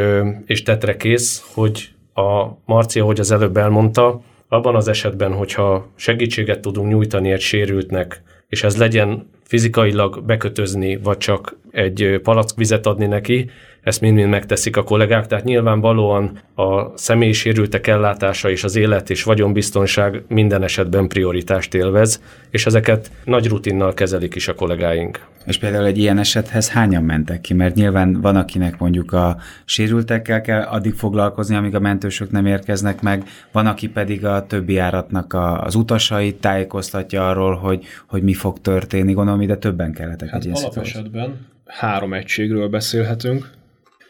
és 0.45 0.63
tetre 0.63 0.97
kész, 0.97 1.51
hogy 1.53 1.89
a 2.13 2.45
Marcia, 2.65 3.03
hogy 3.05 3.19
az 3.19 3.31
előbb 3.31 3.57
elmondta, 3.57 4.21
abban 4.47 4.75
az 4.75 4.87
esetben, 4.87 5.33
hogyha 5.33 5.87
segítséget 5.95 6.59
tudunk 6.59 6.89
nyújtani 6.89 7.31
egy 7.31 7.41
sérültnek, 7.41 8.21
és 8.47 8.63
ez 8.63 8.77
legyen 8.77 9.29
fizikailag 9.43 10.23
bekötözni, 10.25 10.97
vagy 10.97 11.17
csak 11.17 11.57
egy 11.71 12.19
palackvizet 12.23 12.85
adni 12.85 13.05
neki, 13.05 13.49
ezt 13.87 14.01
mind-mind 14.01 14.29
megteszik 14.29 14.77
a 14.77 14.83
kollégák, 14.83 15.27
tehát 15.27 15.43
nyilvánvalóan 15.43 16.39
a 16.55 16.97
személyi 16.97 17.33
sérültek 17.33 17.87
ellátása 17.87 18.49
és 18.49 18.63
az 18.63 18.75
élet 18.75 19.09
és 19.09 19.23
vagyonbiztonság 19.23 20.23
minden 20.27 20.63
esetben 20.63 21.07
prioritást 21.07 21.73
élvez, 21.73 22.21
és 22.49 22.65
ezeket 22.65 23.11
nagy 23.23 23.47
rutinnal 23.47 23.93
kezelik 23.93 24.35
is 24.35 24.47
a 24.47 24.55
kollégáink. 24.55 25.25
És 25.45 25.57
például 25.57 25.85
egy 25.85 25.97
ilyen 25.97 26.17
esethez 26.17 26.69
hányan 26.69 27.03
mentek 27.03 27.41
ki? 27.41 27.53
Mert 27.53 27.75
nyilván 27.75 28.21
van, 28.21 28.35
akinek 28.35 28.79
mondjuk 28.79 29.13
a 29.13 29.37
sérültekkel 29.65 30.41
kell 30.41 30.61
addig 30.61 30.93
foglalkozni, 30.93 31.55
amíg 31.55 31.75
a 31.75 31.79
mentősök 31.79 32.31
nem 32.31 32.45
érkeznek 32.45 33.01
meg, 33.01 33.23
van, 33.51 33.67
aki 33.67 33.89
pedig 33.89 34.25
a 34.25 34.45
többi 34.45 34.73
járatnak 34.73 35.33
a, 35.33 35.61
az 35.61 35.75
utasait 35.75 36.35
tájékoztatja 36.35 37.29
arról, 37.29 37.55
hogy, 37.55 37.85
hogy 38.07 38.23
mi 38.23 38.33
fog 38.33 38.61
történni. 38.61 39.13
Gondolom, 39.13 39.41
ide 39.41 39.57
többen 39.57 39.93
kellettek 39.93 40.29
hát 40.29 40.45
egy 40.45 40.51
esetben 40.75 41.55
három 41.67 42.13
egységről 42.13 42.67
beszélhetünk, 42.67 43.49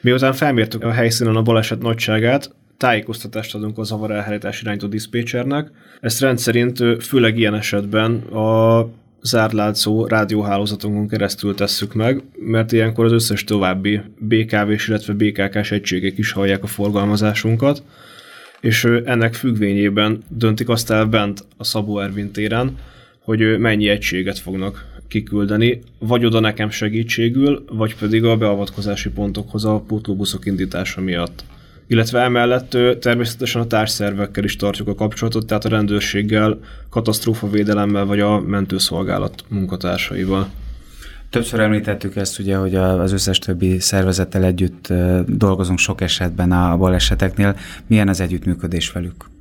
Miután 0.08 0.34
felmértük 0.34 0.84
a 0.84 0.92
helyszínen 0.92 1.36
a 1.36 1.42
baleset 1.42 1.82
nagyságát, 1.82 2.56
tájékoztatást 2.78 3.56
adunk 3.56 3.78
a 3.78 3.84
zavar 3.84 4.12
elhárítás 4.12 4.62
irányító 4.62 4.88
diszpécsernek. 4.88 5.72
Ezt 6.02 6.22
rendszerint 6.22 7.04
főleg 7.04 7.38
ilyen 7.38 7.56
esetben 7.56 8.16
a 8.16 8.90
zárlátszó 9.22 10.06
rádióhálózatunkon 10.06 11.08
keresztül 11.08 11.56
tesszük 11.56 11.94
meg, 11.94 12.22
mert 12.40 12.72
ilyenkor 12.72 13.06
az 13.06 13.12
összes 13.12 13.44
további 13.44 14.02
BKV-s, 14.20 14.88
illetve 14.88 15.14
BKK-s 15.14 15.72
egységek 15.72 16.18
is 16.18 16.32
hallják 16.32 16.64
a 16.64 16.68
forgalmazásunkat, 16.68 17.84
és 18.62 18.84
ennek 19.06 19.34
függvényében 19.34 20.24
döntik 20.28 20.70
azt 20.70 20.92
el 20.92 21.06
bent 21.06 21.46
a 21.58 21.64
Szabó 21.64 22.00
Ervin 22.00 22.32
téren, 22.32 22.78
hogy 23.20 23.60
mennyi 23.60 23.88
egységet 23.88 24.40
fognak 24.40 24.86
kiküldeni, 25.08 25.82
vagy 26.00 26.26
oda 26.26 26.40
nekem 26.40 26.70
segítségül, 26.70 27.64
vagy 27.70 27.96
pedig 27.96 28.24
a 28.24 28.38
beavatkozási 28.38 29.10
pontokhoz 29.10 29.66
a 29.66 29.84
pótlóbuszok 29.88 30.46
indítása 30.46 31.02
miatt. 31.02 31.44
Illetve 31.88 32.22
emellett 32.22 32.78
természetesen 33.00 33.62
a 33.62 33.68
társszervekkel 33.68 34.44
is 34.44 34.56
tartjuk 34.56 34.88
a 34.88 34.96
kapcsolatot, 34.96 35.46
tehát 35.46 35.66
a 35.66 35.70
rendőrséggel, 35.70 36.60
katasztrófavédelemmel 36.90 38.06
vagy 38.06 38.20
a 38.20 38.40
mentőszolgálat 38.40 39.44
munkatársaival. 39.48 40.50
Többször 41.30 41.60
említettük 41.60 42.16
ezt 42.16 42.40
ugye, 42.40 42.56
hogy 42.56 42.76
az 42.76 43.12
összes 43.12 43.40
többi 43.40 43.80
szervezettel 43.80 44.44
együtt 44.44 44.94
dolgozunk 45.26 45.80
sok 45.80 46.02
esetben 46.02 46.52
a 46.52 46.78
baleseteknél. 46.78 47.56
Milyen 47.88 48.08
az 48.08 48.20
együttműködés 48.20 48.92
velük? 48.92 49.37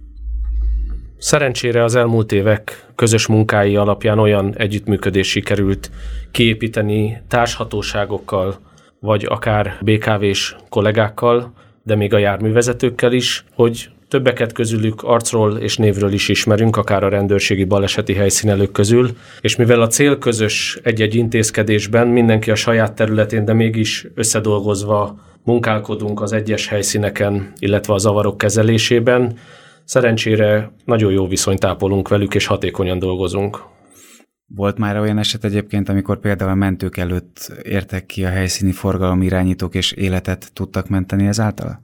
Szerencsére 1.26 1.84
az 1.84 1.94
elmúlt 1.94 2.32
évek 2.32 2.86
közös 2.94 3.26
munkái 3.26 3.76
alapján 3.76 4.18
olyan 4.18 4.54
együttműködés 4.56 5.28
sikerült 5.28 5.90
kiépíteni 6.30 7.22
társhatóságokkal, 7.28 8.58
vagy 9.00 9.24
akár 9.28 9.78
BKV-s 9.80 10.56
kollégákkal, 10.68 11.52
de 11.82 11.94
még 11.94 12.14
a 12.14 12.18
járművezetőkkel 12.18 13.12
is, 13.12 13.44
hogy 13.54 13.88
többeket 14.08 14.52
közülük 14.52 15.02
arcról 15.02 15.56
és 15.56 15.76
névről 15.76 16.12
is 16.12 16.28
ismerünk, 16.28 16.76
akár 16.76 17.04
a 17.04 17.08
rendőrségi 17.08 17.64
baleseti 17.64 18.14
helyszínelők 18.14 18.72
közül, 18.72 19.16
és 19.40 19.56
mivel 19.56 19.80
a 19.80 19.86
cél 19.86 20.18
közös 20.18 20.78
egy-egy 20.82 21.14
intézkedésben, 21.14 22.06
mindenki 22.06 22.50
a 22.50 22.54
saját 22.54 22.92
területén, 22.92 23.44
de 23.44 23.52
mégis 23.52 24.06
összedolgozva 24.14 25.18
munkálkodunk 25.44 26.20
az 26.20 26.32
egyes 26.32 26.66
helyszíneken, 26.66 27.52
illetve 27.58 27.92
a 27.92 27.98
zavarok 27.98 28.38
kezelésében, 28.38 29.38
Szerencsére 29.86 30.72
nagyon 30.84 31.12
jó 31.12 31.26
viszonyt 31.26 31.64
ápolunk 31.64 32.08
velük, 32.08 32.34
és 32.34 32.46
hatékonyan 32.46 32.98
dolgozunk. 32.98 33.64
Volt 34.46 34.78
már 34.78 34.98
olyan 34.98 35.18
eset 35.18 35.44
egyébként, 35.44 35.88
amikor 35.88 36.20
például 36.20 36.50
a 36.50 36.54
mentők 36.54 36.96
előtt 36.96 37.52
értek 37.62 38.06
ki 38.06 38.24
a 38.24 38.28
helyszíni 38.28 38.72
forgalomirányítók, 38.72 39.74
és 39.74 39.92
életet 39.92 40.50
tudtak 40.52 40.88
menteni 40.88 41.26
ezáltal? 41.26 41.80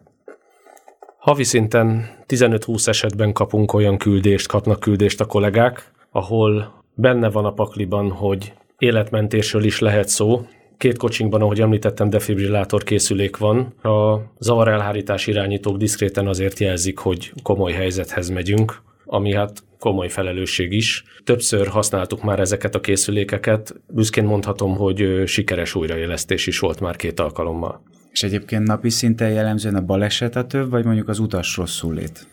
Havi 1.19 1.45
szinten 1.45 2.09
15-20 2.27 2.87
esetben 2.87 3.33
kapunk 3.33 3.73
olyan 3.73 3.99
küldést, 3.99 4.49
kapnak 4.49 4.81
küldést 4.81 5.21
a 5.21 5.25
kollégák, 5.25 5.93
ahol 6.11 6.85
benne 6.95 7.31
van 7.31 7.45
a 7.45 7.53
pakliban, 7.53 8.11
hogy 8.11 8.53
életmentésről 8.79 9.65
is 9.65 9.79
lehet 9.79 10.09
szó. 10.09 10.47
Két 10.83 10.97
kocsinkban, 10.97 11.41
ahogy 11.41 11.61
említettem, 11.61 12.11
defibrillátor 12.11 12.83
készülék 12.83 13.37
van. 13.37 13.59
A 13.83 14.19
zavarelhárítás 14.39 15.27
irányítók 15.27 15.77
diszkréten 15.77 16.27
azért 16.27 16.59
jelzik, 16.59 16.99
hogy 16.99 17.33
komoly 17.43 17.73
helyzethez 17.73 18.29
megyünk, 18.29 18.83
ami 19.05 19.35
hát 19.35 19.63
komoly 19.79 20.09
felelősség 20.09 20.73
is. 20.73 21.05
Többször 21.25 21.67
használtuk 21.67 22.23
már 22.23 22.41
ezeket 22.41 22.75
a 22.75 22.81
készülékeket. 22.81 23.75
Büszkén 23.89 24.25
mondhatom, 24.25 24.77
hogy 24.77 25.23
sikeres 25.27 25.75
újraélesztés 25.75 26.47
is 26.47 26.59
volt 26.59 26.81
már 26.81 26.97
két 26.97 27.21
alkalommal. 27.21 27.83
És 28.13 28.23
egyébként 28.23 28.67
napi 28.67 28.91
szinten 28.91 29.31
jellemzően 29.31 29.75
a 29.77 29.85
baleset 29.85 30.37
a 30.37 30.47
több, 30.47 30.71
vagy 30.71 30.85
mondjuk 30.85 31.09
az 31.09 31.19
utas 31.19 31.57
rosszul 31.57 31.95
lét? 31.95 32.27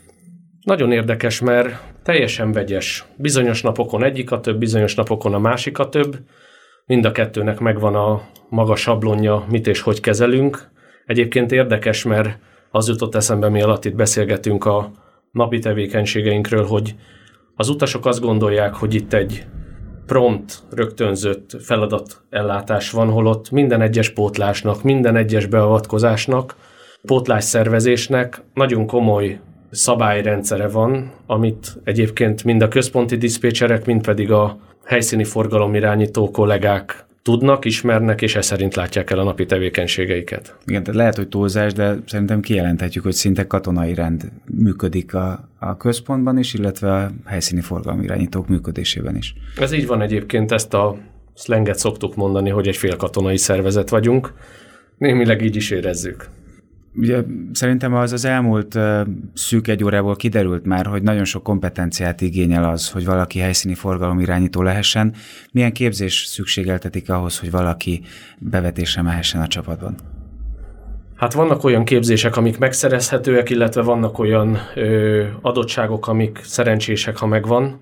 Nagyon 0.62 0.92
érdekes, 0.92 1.40
mert 1.40 1.76
teljesen 2.04 2.52
vegyes. 2.52 3.06
Bizonyos 3.16 3.62
napokon 3.62 4.04
egyik 4.04 4.32
a 4.32 4.40
több, 4.40 4.58
bizonyos 4.58 4.96
napokon 4.96 5.34
a 5.34 5.40
másik 5.40 5.80
a 5.80 5.90
több. 5.90 6.18
Mind 6.90 7.06
a 7.06 7.12
kettőnek 7.12 7.60
megvan 7.60 7.96
a 7.96 8.22
maga 8.50 8.76
sablonja, 8.76 9.46
mit 9.50 9.68
és 9.68 9.82
hogy 9.82 10.00
kezelünk. 10.00 10.70
Egyébként 11.06 11.52
érdekes, 11.52 12.04
mert 12.04 12.38
az 12.72 12.88
jutott 12.88 13.16
eszembe, 13.16 13.50
mi 13.50 13.62
alatt 13.62 13.86
itt 13.86 13.96
beszélgetünk 13.96 14.66
a 14.66 14.92
napi 15.32 15.60
tevékenységeinkről, 15.60 16.66
hogy 16.66 16.96
az 17.56 17.70
utasok 17.70 18.06
azt 18.06 18.20
gondolják, 18.20 18.74
hogy 18.74 18.94
itt 18.94 19.14
egy 19.14 19.46
prompt, 20.06 20.64
rögtönzött 20.72 21.58
feladatellátás 21.62 22.92
van, 22.92 23.10
holott 23.10 23.52
minden 23.52 23.82
egyes 23.82 24.10
pótlásnak, 24.10 24.84
minden 24.84 25.16
egyes 25.16 25.46
beavatkozásnak, 25.46 26.56
pótlás 27.02 27.44
szervezésnek 27.44 28.42
nagyon 28.54 28.86
komoly 28.88 29.40
szabályrendszere 29.72 30.68
van, 30.68 31.12
amit 31.26 31.80
egyébként 31.84 32.44
mind 32.44 32.62
a 32.62 32.68
központi 32.68 33.18
diszpécserek, 33.18 33.86
mind 33.86 34.04
pedig 34.04 34.32
a 34.32 34.58
helyszíni 34.90 35.24
forgalomirányító 35.24 36.32
kollégák 36.32 37.06
tudnak, 37.22 37.66
ismernek, 37.66 38.22
és 38.22 38.36
e 38.36 38.42
szerint 38.42 38.76
látják 38.76 39.12
el 39.12 39.20
a 39.20 39.24
napi 39.24 39.46
tevékenységeiket. 39.46 40.56
Igen, 40.66 40.84
tehát 40.84 41.00
lehet, 41.00 41.16
hogy 41.16 41.28
túlzás, 41.28 41.74
de 41.74 41.98
szerintem 42.06 42.42
kijelenthetjük, 42.42 43.04
hogy 43.04 43.14
szinte 43.14 43.48
katonai 43.48 43.94
rend 43.94 44.32
működik 44.46 45.14
a, 45.14 45.50
a 45.60 45.78
központban 45.78 46.38
is, 46.38 46.54
illetve 46.54 46.94
a 46.94 47.12
helyszíni 47.26 47.62
forgalomirányítók 47.62 48.48
működésében 48.48 49.16
is. 49.16 49.34
Ez 49.58 49.72
így 49.72 49.88
van 49.88 50.02
egyébként, 50.02 50.52
ezt 50.52 50.74
a 50.74 50.98
szlenget 51.34 51.78
szoktuk 51.78 52.16
mondani, 52.16 52.50
hogy 52.50 52.68
egy 52.68 52.78
félkatonai 52.78 53.38
szervezet 53.38 53.90
vagyunk. 53.90 54.34
Némileg 54.98 55.42
így 55.42 55.56
is 55.56 55.70
érezzük. 55.72 56.30
Ugye, 56.96 57.24
szerintem 57.52 57.94
az 57.94 58.12
az 58.12 58.26
elmúlt 58.26 58.80
szűk 59.34 59.68
egy 59.68 59.84
órából 59.84 60.16
kiderült 60.16 60.66
már, 60.66 60.86
hogy 60.86 61.04
nagyon 61.04 61.26
sok 61.26 61.44
kompetenciát 61.44 62.22
igényel 62.22 62.64
az, 62.64 62.90
hogy 62.90 63.06
valaki 63.06 63.40
helyszíni 63.40 63.74
forgalomirányító 63.74 64.62
lehessen. 64.62 65.14
Milyen 65.52 65.74
képzés 65.74 66.24
szükségeltetik 66.28 67.10
ahhoz, 67.10 67.40
hogy 67.40 67.52
valaki 67.52 68.02
bevetésre 68.40 69.02
mehessen 69.02 69.42
a 69.42 69.48
csapatban? 69.48 69.96
Hát 71.16 71.34
vannak 71.34 71.64
olyan 71.64 71.86
képzések, 71.86 72.38
amik 72.38 72.58
megszerezhetőek, 72.58 73.50
illetve 73.50 73.82
vannak 73.82 74.20
olyan 74.20 74.58
ö, 74.76 75.26
adottságok, 75.42 76.08
amik 76.08 76.40
szerencsések, 76.44 77.18
ha 77.18 77.26
megvan, 77.26 77.82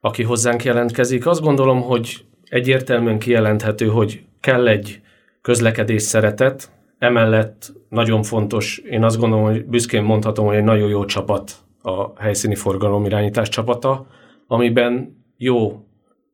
aki 0.00 0.22
hozzánk 0.22 0.64
jelentkezik. 0.64 1.26
Azt 1.26 1.40
gondolom, 1.40 1.80
hogy 1.80 2.24
egyértelműen 2.44 3.18
kijelenthető, 3.18 3.86
hogy 3.86 4.22
kell 4.40 4.68
egy 4.68 5.00
közlekedés 5.42 6.02
szeretet, 6.02 6.70
Emellett 6.98 7.72
nagyon 7.88 8.22
fontos, 8.22 8.78
én 8.78 9.04
azt 9.04 9.18
gondolom, 9.18 9.44
hogy 9.44 9.64
büszkén 9.64 10.02
mondhatom, 10.02 10.46
hogy 10.46 10.56
egy 10.56 10.64
nagyon 10.64 10.88
jó 10.88 11.04
csapat 11.04 11.52
a 11.82 12.20
helyszíni 12.22 12.54
forgalomirányítás 12.54 13.48
csapata, 13.48 14.06
amiben 14.46 15.24
jó 15.36 15.84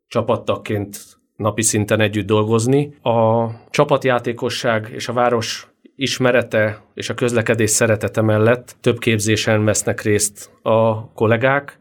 csapattaként 0.06 0.98
napi 1.36 1.62
szinten 1.62 2.00
együtt 2.00 2.26
dolgozni. 2.26 2.94
A 3.02 3.46
csapatjátékosság 3.70 4.90
és 4.92 5.08
a 5.08 5.12
város 5.12 5.72
ismerete 5.96 6.82
és 6.94 7.08
a 7.08 7.14
közlekedés 7.14 7.70
szeretete 7.70 8.20
mellett 8.20 8.76
több 8.80 8.98
képzésen 8.98 9.64
vesznek 9.64 10.00
részt 10.00 10.50
a 10.62 11.08
kollégák. 11.12 11.78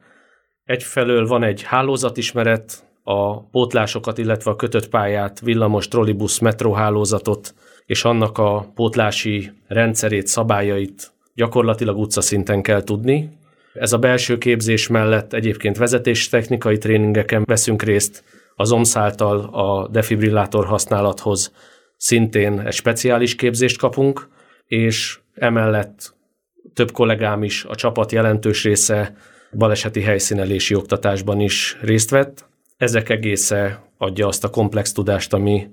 Egyfelől 0.63 1.27
van 1.27 1.43
egy 1.43 1.61
hálózatismeret, 1.61 2.89
a 3.03 3.43
pótlásokat, 3.43 4.17
illetve 4.17 4.51
a 4.51 4.55
kötött 4.55 4.89
pályát, 4.89 5.39
villamos, 5.39 5.87
trollibusz, 5.87 6.39
metróhálózatot 6.39 7.53
és 7.91 8.03
annak 8.03 8.37
a 8.37 8.71
pótlási 8.75 9.51
rendszerét, 9.67 10.27
szabályait 10.27 11.11
gyakorlatilag 11.33 11.97
utcaszinten 11.97 12.61
kell 12.61 12.83
tudni. 12.83 13.29
Ez 13.73 13.93
a 13.93 13.97
belső 13.97 14.37
képzés 14.37 14.87
mellett 14.87 15.33
egyébként 15.33 15.77
vezetéstechnikai 15.77 16.77
tréningeken 16.77 17.43
veszünk 17.45 17.81
részt, 17.81 18.23
az 18.55 18.71
OMSZ 18.71 18.95
által 18.95 19.39
a 19.39 19.87
defibrillátor 19.87 20.65
használathoz 20.65 21.53
szintén 21.97 22.59
egy 22.59 22.73
speciális 22.73 23.35
képzést 23.35 23.77
kapunk, 23.77 24.27
és 24.65 25.19
emellett 25.33 26.13
több 26.73 26.91
kollégám 26.91 27.43
is, 27.43 27.65
a 27.65 27.75
csapat 27.75 28.11
jelentős 28.11 28.63
része 28.63 29.15
baleseti 29.53 30.01
helyszínelési 30.01 30.75
oktatásban 30.75 31.39
is 31.39 31.77
részt 31.81 32.09
vett. 32.09 32.45
Ezek 32.77 33.09
egésze 33.09 33.83
adja 33.97 34.27
azt 34.27 34.43
a 34.43 34.49
komplex 34.49 34.91
tudást, 34.91 35.33
ami 35.33 35.67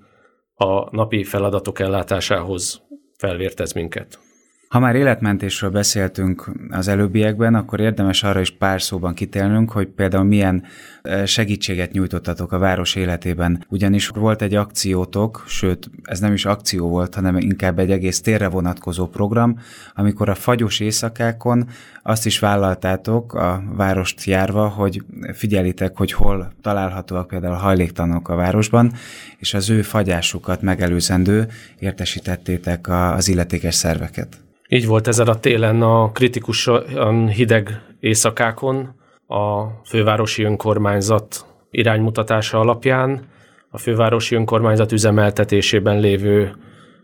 a 0.60 0.96
napi 0.96 1.24
feladatok 1.24 1.78
ellátásához 1.78 2.82
felvértez 3.16 3.72
minket. 3.72 4.18
Ha 4.68 4.78
már 4.78 4.96
életmentésről 4.96 5.70
beszéltünk 5.70 6.50
az 6.70 6.88
előbbiekben, 6.88 7.54
akkor 7.54 7.80
érdemes 7.80 8.22
arra 8.22 8.40
is 8.40 8.50
pár 8.50 8.82
szóban 8.82 9.14
kitélnünk, 9.14 9.70
hogy 9.70 9.86
például 9.86 10.24
milyen 10.24 10.64
segítséget 11.24 11.92
nyújtottatok 11.92 12.52
a 12.52 12.58
város 12.58 12.94
életében. 12.94 13.64
Ugyanis 13.68 14.08
volt 14.08 14.42
egy 14.42 14.54
akciótok, 14.54 15.44
sőt, 15.46 15.90
ez 16.02 16.20
nem 16.20 16.32
is 16.32 16.44
akció 16.44 16.88
volt, 16.88 17.14
hanem 17.14 17.36
inkább 17.36 17.78
egy 17.78 17.90
egész 17.90 18.20
térre 18.20 18.48
vonatkozó 18.48 19.06
program, 19.06 19.58
amikor 19.94 20.28
a 20.28 20.34
fagyos 20.34 20.80
éjszakákon 20.80 21.68
azt 22.02 22.26
is 22.26 22.38
vállaltátok 22.38 23.34
a 23.34 23.62
várost 23.72 24.24
járva, 24.24 24.68
hogy 24.68 25.02
figyelitek, 25.32 25.96
hogy 25.96 26.12
hol 26.12 26.52
találhatóak 26.62 27.28
például 27.28 27.54
a 27.54 27.58
hajléktalanok 27.58 28.28
a 28.28 28.34
városban, 28.34 28.92
és 29.38 29.54
az 29.54 29.70
ő 29.70 29.82
fagyásukat 29.82 30.62
megelőzendő 30.62 31.48
értesítettétek 31.78 32.88
az 32.88 33.28
illetékes 33.28 33.74
szerveket. 33.74 34.38
Így 34.70 34.86
volt 34.86 35.06
ezen 35.06 35.28
a 35.28 35.40
télen 35.40 35.82
a 35.82 36.12
kritikusan 36.12 37.28
hideg 37.28 37.82
éjszakákon 38.00 38.94
a 39.26 39.66
fővárosi 39.84 40.42
önkormányzat 40.42 41.46
iránymutatása 41.70 42.58
alapján 42.58 43.28
a 43.70 43.78
fővárosi 43.78 44.34
önkormányzat 44.34 44.92
üzemeltetésében 44.92 46.00
lévő 46.00 46.56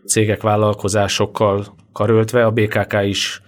cégek, 0.05 0.41
vállalkozásokkal 0.41 1.65
karöltve 1.91 2.45
a 2.45 2.51
BKK 2.51 2.97
is 3.03 3.41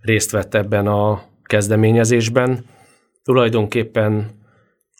részt 0.00 0.30
vett 0.30 0.54
ebben 0.54 0.86
a 0.86 1.22
kezdeményezésben. 1.42 2.64
Tulajdonképpen 3.22 4.30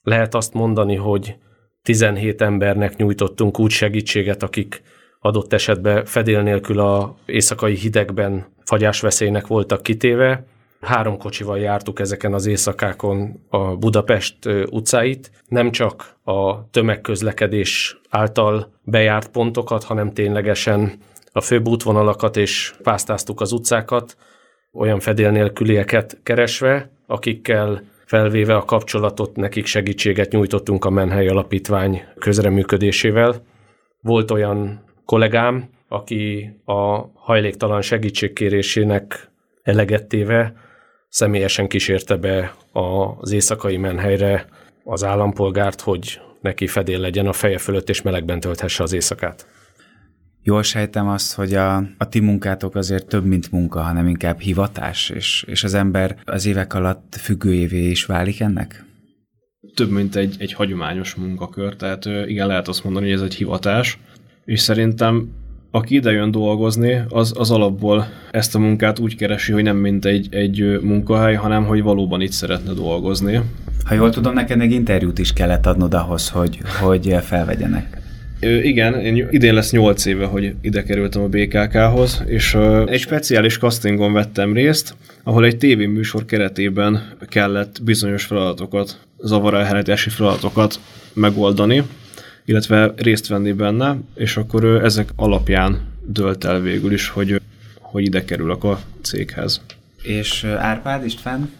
lehet 0.02 0.34
azt 0.34 0.54
mondani, 0.54 0.94
hogy 0.94 1.36
17 1.82 2.40
embernek 2.40 2.96
nyújtottunk 2.96 3.58
úgy 3.60 3.70
segítséget, 3.70 4.42
akik 4.42 4.82
adott 5.20 5.52
esetben 5.52 6.04
fedél 6.04 6.42
nélkül 6.42 6.78
a 6.80 7.16
éjszakai 7.26 7.74
hidegben 7.74 8.46
fagyásveszélynek 8.64 9.46
voltak 9.46 9.82
kitéve. 9.82 10.44
Három 10.80 11.18
kocsival 11.18 11.58
jártuk 11.58 12.00
ezeken 12.00 12.34
az 12.34 12.46
éjszakákon 12.46 13.40
a 13.48 13.76
Budapest 13.76 14.36
utcáit, 14.70 15.30
nem 15.48 15.70
csak 15.70 16.16
a 16.24 16.70
tömegközlekedés 16.70 18.00
által 18.08 18.72
bejárt 18.82 19.28
pontokat, 19.30 19.84
hanem 19.84 20.12
ténylegesen 20.12 20.92
a 21.32 21.40
főbb 21.40 21.68
útvonalakat 21.68 22.36
és 22.36 22.74
pásztáztuk 22.82 23.40
az 23.40 23.52
utcákat, 23.52 24.16
olyan 24.72 25.00
fedél 25.00 25.30
nélkülieket 25.30 26.18
keresve, 26.22 26.90
akikkel 27.06 27.82
felvéve 28.04 28.56
a 28.56 28.64
kapcsolatot, 28.64 29.36
nekik 29.36 29.66
segítséget 29.66 30.32
nyújtottunk 30.32 30.84
a 30.84 30.90
Menhely 30.90 31.28
Alapítvány 31.28 32.04
közreműködésével. 32.18 33.42
Volt 34.00 34.30
olyan 34.30 34.84
kollégám, 35.04 35.68
aki 35.88 36.52
a 36.64 37.10
hajléktalan 37.14 37.82
segítségkérésének 37.82 39.30
elegettéve 39.62 40.52
személyesen 41.08 41.68
kísérte 41.68 42.16
be 42.16 42.54
az 42.72 43.32
éjszakai 43.32 43.76
menhelyre 43.76 44.46
az 44.84 45.04
állampolgárt, 45.04 45.80
hogy 45.80 46.20
neki 46.40 46.66
fedél 46.66 46.98
legyen 46.98 47.26
a 47.26 47.32
feje 47.32 47.58
fölött, 47.58 47.88
és 47.88 48.02
melegben 48.02 48.40
tölthesse 48.40 48.82
az 48.82 48.92
éjszakát. 48.92 49.46
Jól 50.42 50.62
sejtem 50.62 51.08
azt, 51.08 51.34
hogy 51.34 51.54
a, 51.54 51.76
a 51.76 52.08
ti 52.08 52.20
munkátok 52.20 52.74
azért 52.74 53.06
több, 53.06 53.24
mint 53.24 53.50
munka, 53.50 53.80
hanem 53.80 54.06
inkább 54.06 54.40
hivatás, 54.40 55.10
és, 55.10 55.44
és 55.46 55.64
az 55.64 55.74
ember 55.74 56.16
az 56.24 56.46
évek 56.46 56.74
alatt 56.74 57.16
függőjévé 57.20 57.90
is 57.90 58.04
válik 58.04 58.40
ennek? 58.40 58.84
több, 59.74 59.90
mint 59.90 60.16
egy, 60.16 60.36
egy 60.38 60.52
hagyományos 60.52 61.14
munkakör, 61.14 61.76
tehát 61.76 62.04
igen, 62.04 62.46
lehet 62.46 62.68
azt 62.68 62.84
mondani, 62.84 63.04
hogy 63.04 63.14
ez 63.14 63.22
egy 63.22 63.34
hivatás, 63.34 63.98
és 64.50 64.60
szerintem 64.60 65.28
aki 65.70 65.94
ide 65.94 66.10
jön 66.10 66.30
dolgozni, 66.30 67.02
az, 67.08 67.32
az 67.36 67.50
alapból 67.50 68.08
ezt 68.30 68.54
a 68.54 68.58
munkát 68.58 68.98
úgy 68.98 69.16
keresi, 69.16 69.52
hogy 69.52 69.62
nem 69.62 69.76
mint 69.76 70.04
egy, 70.04 70.26
egy 70.30 70.78
munkahely, 70.82 71.34
hanem 71.34 71.64
hogy 71.64 71.82
valóban 71.82 72.20
itt 72.20 72.32
szeretne 72.32 72.72
dolgozni. 72.72 73.40
Ha 73.84 73.94
jól 73.94 74.10
tudom, 74.10 74.34
neked 74.34 74.58
még 74.58 74.70
interjút 74.70 75.18
is 75.18 75.32
kellett 75.32 75.66
adnod 75.66 75.94
ahhoz, 75.94 76.28
hogy, 76.28 76.58
hogy 76.80 77.16
felvegyenek. 77.22 77.98
Igen, 78.62 78.94
én 78.94 79.28
idén 79.30 79.54
lesz 79.54 79.72
8 79.72 80.04
éve, 80.04 80.24
hogy 80.24 80.54
ide 80.60 80.82
kerültem 80.82 81.22
a 81.22 81.28
BKK-hoz, 81.28 82.22
és 82.26 82.56
egy 82.86 83.00
speciális 83.00 83.58
castingon 83.58 84.12
vettem 84.12 84.52
részt, 84.52 84.94
ahol 85.22 85.44
egy 85.44 85.56
tévéműsor 85.56 86.24
keretében 86.24 87.16
kellett 87.28 87.82
bizonyos 87.82 88.24
feladatokat, 88.24 88.98
zavarelhárítási 89.18 90.10
feladatokat 90.10 90.80
megoldani, 91.12 91.82
illetve 92.50 92.92
részt 92.96 93.26
venni 93.26 93.52
benne, 93.52 93.96
és 94.14 94.36
akkor 94.36 94.64
ö, 94.64 94.84
ezek 94.84 95.08
alapján 95.16 95.80
dölt 96.06 96.44
el 96.44 96.60
végül 96.60 96.92
is, 96.92 97.08
hogy, 97.08 97.40
hogy 97.80 98.04
ide 98.04 98.24
kerülök 98.24 98.64
a 98.64 98.80
céghez. 99.02 99.64
És 100.02 100.44
Árpád 100.44 101.04
István, 101.04 101.52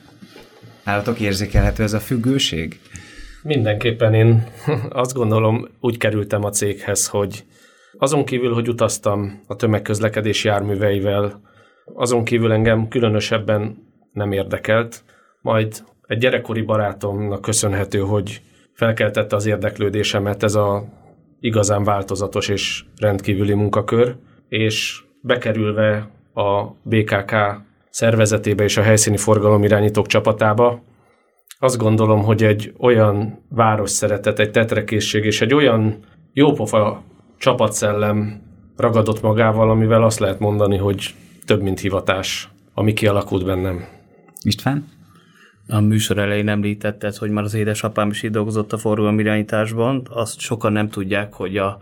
állatok 0.85 1.20
érzékelhető 1.20 1.83
ez 1.83 1.92
a 1.92 2.00
függőség? 2.00 2.81
Mindenképpen 3.42 4.14
én 4.14 4.46
azt 5.03 5.12
gondolom, 5.12 5.68
úgy 5.81 5.96
kerültem 5.96 6.44
a 6.44 6.50
céghez, 6.50 7.07
hogy 7.07 7.44
azon 7.98 8.24
kívül, 8.24 8.53
hogy 8.53 8.68
utaztam 8.68 9.42
a 9.46 9.57
tömegközlekedés 9.57 10.44
járműveivel, 10.44 11.40
azon 11.94 12.24
kívül 12.24 12.53
engem 12.53 12.88
különösebben 12.88 13.76
nem 14.12 14.33
érdekelt, 14.33 15.03
majd 15.40 15.85
egy 16.07 16.18
gyerekkori 16.18 16.62
barátomnak 16.62 17.40
köszönhető, 17.40 17.98
hogy 17.98 18.40
felkeltette 18.81 19.37
az 19.37 19.47
érdeklődésemet 19.47 20.43
ez 20.43 20.55
a 20.55 20.85
igazán 21.40 21.85
változatos 21.85 22.49
és 22.49 22.85
rendkívüli 22.97 23.55
munkakör, 23.55 24.16
és 24.49 25.03
bekerülve 25.21 26.11
a 26.35 26.64
BKK 26.83 27.35
szervezetébe 27.90 28.64
és 28.64 28.77
a 28.77 28.83
helyszíni 28.83 29.16
forgalomirányítók 29.16 30.07
csapatába, 30.07 30.83
azt 31.59 31.77
gondolom, 31.77 32.23
hogy 32.23 32.43
egy 32.45 32.73
olyan 32.79 33.45
város 33.49 33.90
szeretet, 33.90 34.38
egy 34.38 34.51
tetrekészség 34.51 35.25
és 35.25 35.40
egy 35.40 35.55
olyan 35.55 35.99
jópofa 36.33 37.03
csapatszellem 37.38 38.43
ragadott 38.77 39.23
magával, 39.23 39.71
amivel 39.71 40.03
azt 40.03 40.19
lehet 40.19 40.38
mondani, 40.38 40.77
hogy 40.77 41.14
több, 41.47 41.62
mint 41.62 41.81
hivatás, 41.81 42.49
ami 42.75 42.93
kialakult 42.93 43.45
bennem. 43.45 43.85
István? 44.43 44.85
A 45.72 45.80
műsor 45.80 46.18
elején 46.18 46.48
említetted, 46.48 47.16
hogy 47.16 47.30
már 47.30 47.44
az 47.44 47.54
édesapám 47.54 48.11
is 48.11 48.22
itt 48.22 48.33
dolgozott 48.33 48.72
a 48.72 48.78
forgalomirányításban. 48.78 50.06
Azt 50.11 50.40
sokan 50.40 50.72
nem 50.72 50.88
tudják, 50.88 51.33
hogy 51.33 51.56
a, 51.56 51.78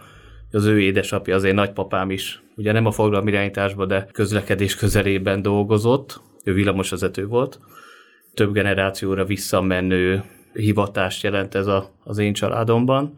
az 0.50 0.64
ő 0.64 0.80
édesapja, 0.80 1.34
az 1.34 1.44
én 1.44 1.54
nagypapám 1.54 2.10
is, 2.10 2.42
ugye 2.56 2.72
nem 2.72 2.86
a 2.86 2.90
forgalomirányításban, 2.90 3.88
de 3.88 4.08
közlekedés 4.12 4.76
közelében 4.76 5.42
dolgozott, 5.42 6.20
ő 6.44 6.52
villamosvezető 6.52 7.26
volt, 7.26 7.60
több 8.34 8.52
generációra 8.52 9.24
visszamenő 9.24 10.22
hivatást 10.52 11.22
jelent 11.22 11.54
ez 11.54 11.66
a, 11.66 11.90
az 12.04 12.18
én 12.18 12.32
családomban. 12.32 13.14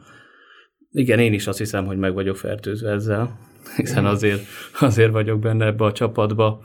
Igen, 0.93 1.19
én 1.19 1.33
is 1.33 1.47
azt 1.47 1.59
hiszem, 1.59 1.87
hogy 1.87 1.99
meg 1.99 2.15
vagyok 2.15 2.37
fertőzve 2.37 2.91
ezzel, 2.91 3.39
hiszen 3.77 4.07
azért, 4.07 4.43
azért 4.81 5.13
vagyok 5.13 5.39
benne 5.39 5.67
ebbe 5.67 5.85
a 5.85 5.93
csapatba, 5.93 6.61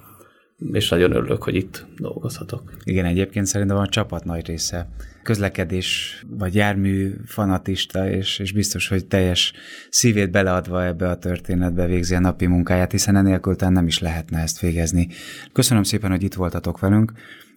és 0.71 0.89
nagyon 0.89 1.11
örülök, 1.11 1.43
hogy 1.43 1.55
itt 1.55 1.85
dolgozhatok. 1.97 2.73
Igen, 2.83 3.05
egyébként 3.05 3.45
szerintem 3.45 3.77
a 3.77 3.87
csapat 3.87 4.23
nagy 4.23 4.45
része 4.45 4.87
közlekedés 5.23 6.19
vagy 6.29 6.55
jármű 6.55 7.13
fanatista, 7.25 8.09
és, 8.09 8.39
és 8.39 8.51
biztos, 8.51 8.87
hogy 8.87 9.05
teljes 9.05 9.53
szívét 9.89 10.31
beleadva 10.31 10.85
ebbe 10.85 11.09
a 11.09 11.17
történetbe 11.17 11.85
végzi 11.85 12.15
a 12.15 12.19
napi 12.19 12.45
munkáját, 12.45 12.91
hiszen 12.91 13.15
enélkül 13.15 13.55
nem 13.57 13.87
is 13.87 13.99
lehetne 13.99 14.41
ezt 14.41 14.59
végezni. 14.59 15.07
Köszönöm 15.53 15.83
szépen, 15.83 16.11
hogy 16.11 16.23
itt 16.23 16.33
voltatok 16.33 16.79
velünk. 16.79 17.11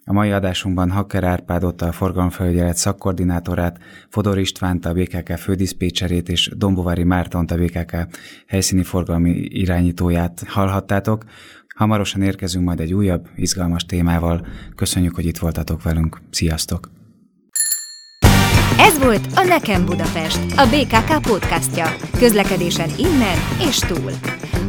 A 0.04 0.12
mai 0.12 0.30
adásunkban 0.30 0.90
Hacker 0.90 1.24
Árpádot, 1.24 1.82
a 1.82 1.92
forgalomfelügyelet 1.92 2.76
szakkoordinátorát, 2.76 3.78
Fodor 4.08 4.38
Istvánt, 4.38 4.86
a 4.86 4.92
BKK 4.92 5.36
fődiszpécserét 5.38 6.28
és 6.28 6.50
Dombovári 6.56 7.04
Mártont, 7.04 7.50
a 7.50 7.56
BKK 7.56 7.96
helyszíni 8.46 8.82
forgalmi 8.82 9.30
irányítóját 9.30 10.42
hallhattátok. 10.46 11.24
Hamarosan 11.78 12.22
érkezünk 12.22 12.64
majd 12.64 12.80
egy 12.80 12.92
újabb, 12.92 13.28
izgalmas 13.36 13.84
témával. 13.84 14.46
Köszönjük, 14.76 15.14
hogy 15.14 15.24
itt 15.24 15.38
voltatok 15.38 15.82
velünk. 15.82 16.20
Sziasztok! 16.30 16.90
Ez 18.78 18.98
volt 18.98 19.26
a 19.34 19.42
Nekem 19.42 19.84
Budapest, 19.84 20.40
a 20.56 20.66
BKK 20.66 21.22
podcastja. 21.22 21.96
Közlekedésen 22.18 22.90
innen 22.98 23.38
és 23.68 23.78
túl. 23.78 24.12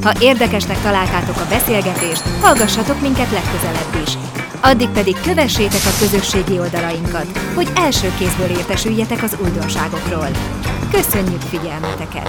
Ha 0.02 0.14
érdekesnek 0.22 0.82
találtátok 0.82 1.36
a 1.36 1.50
beszélgetést, 1.50 2.22
hallgassatok 2.22 3.02
minket 3.02 3.32
legközelebb 3.32 4.04
is. 4.06 4.14
Addig 4.62 4.90
pedig 4.90 5.16
kövessétek 5.22 5.86
a 5.86 5.98
közösségi 6.00 6.60
oldalainkat, 6.60 7.38
hogy 7.56 7.72
első 7.76 8.08
kézből 8.18 8.58
értesüljetek 8.58 9.24
az 9.24 9.38
újdonságokról. 9.44 10.30
Köszönjük 10.92 11.42
figyelmeteket! 11.42 12.28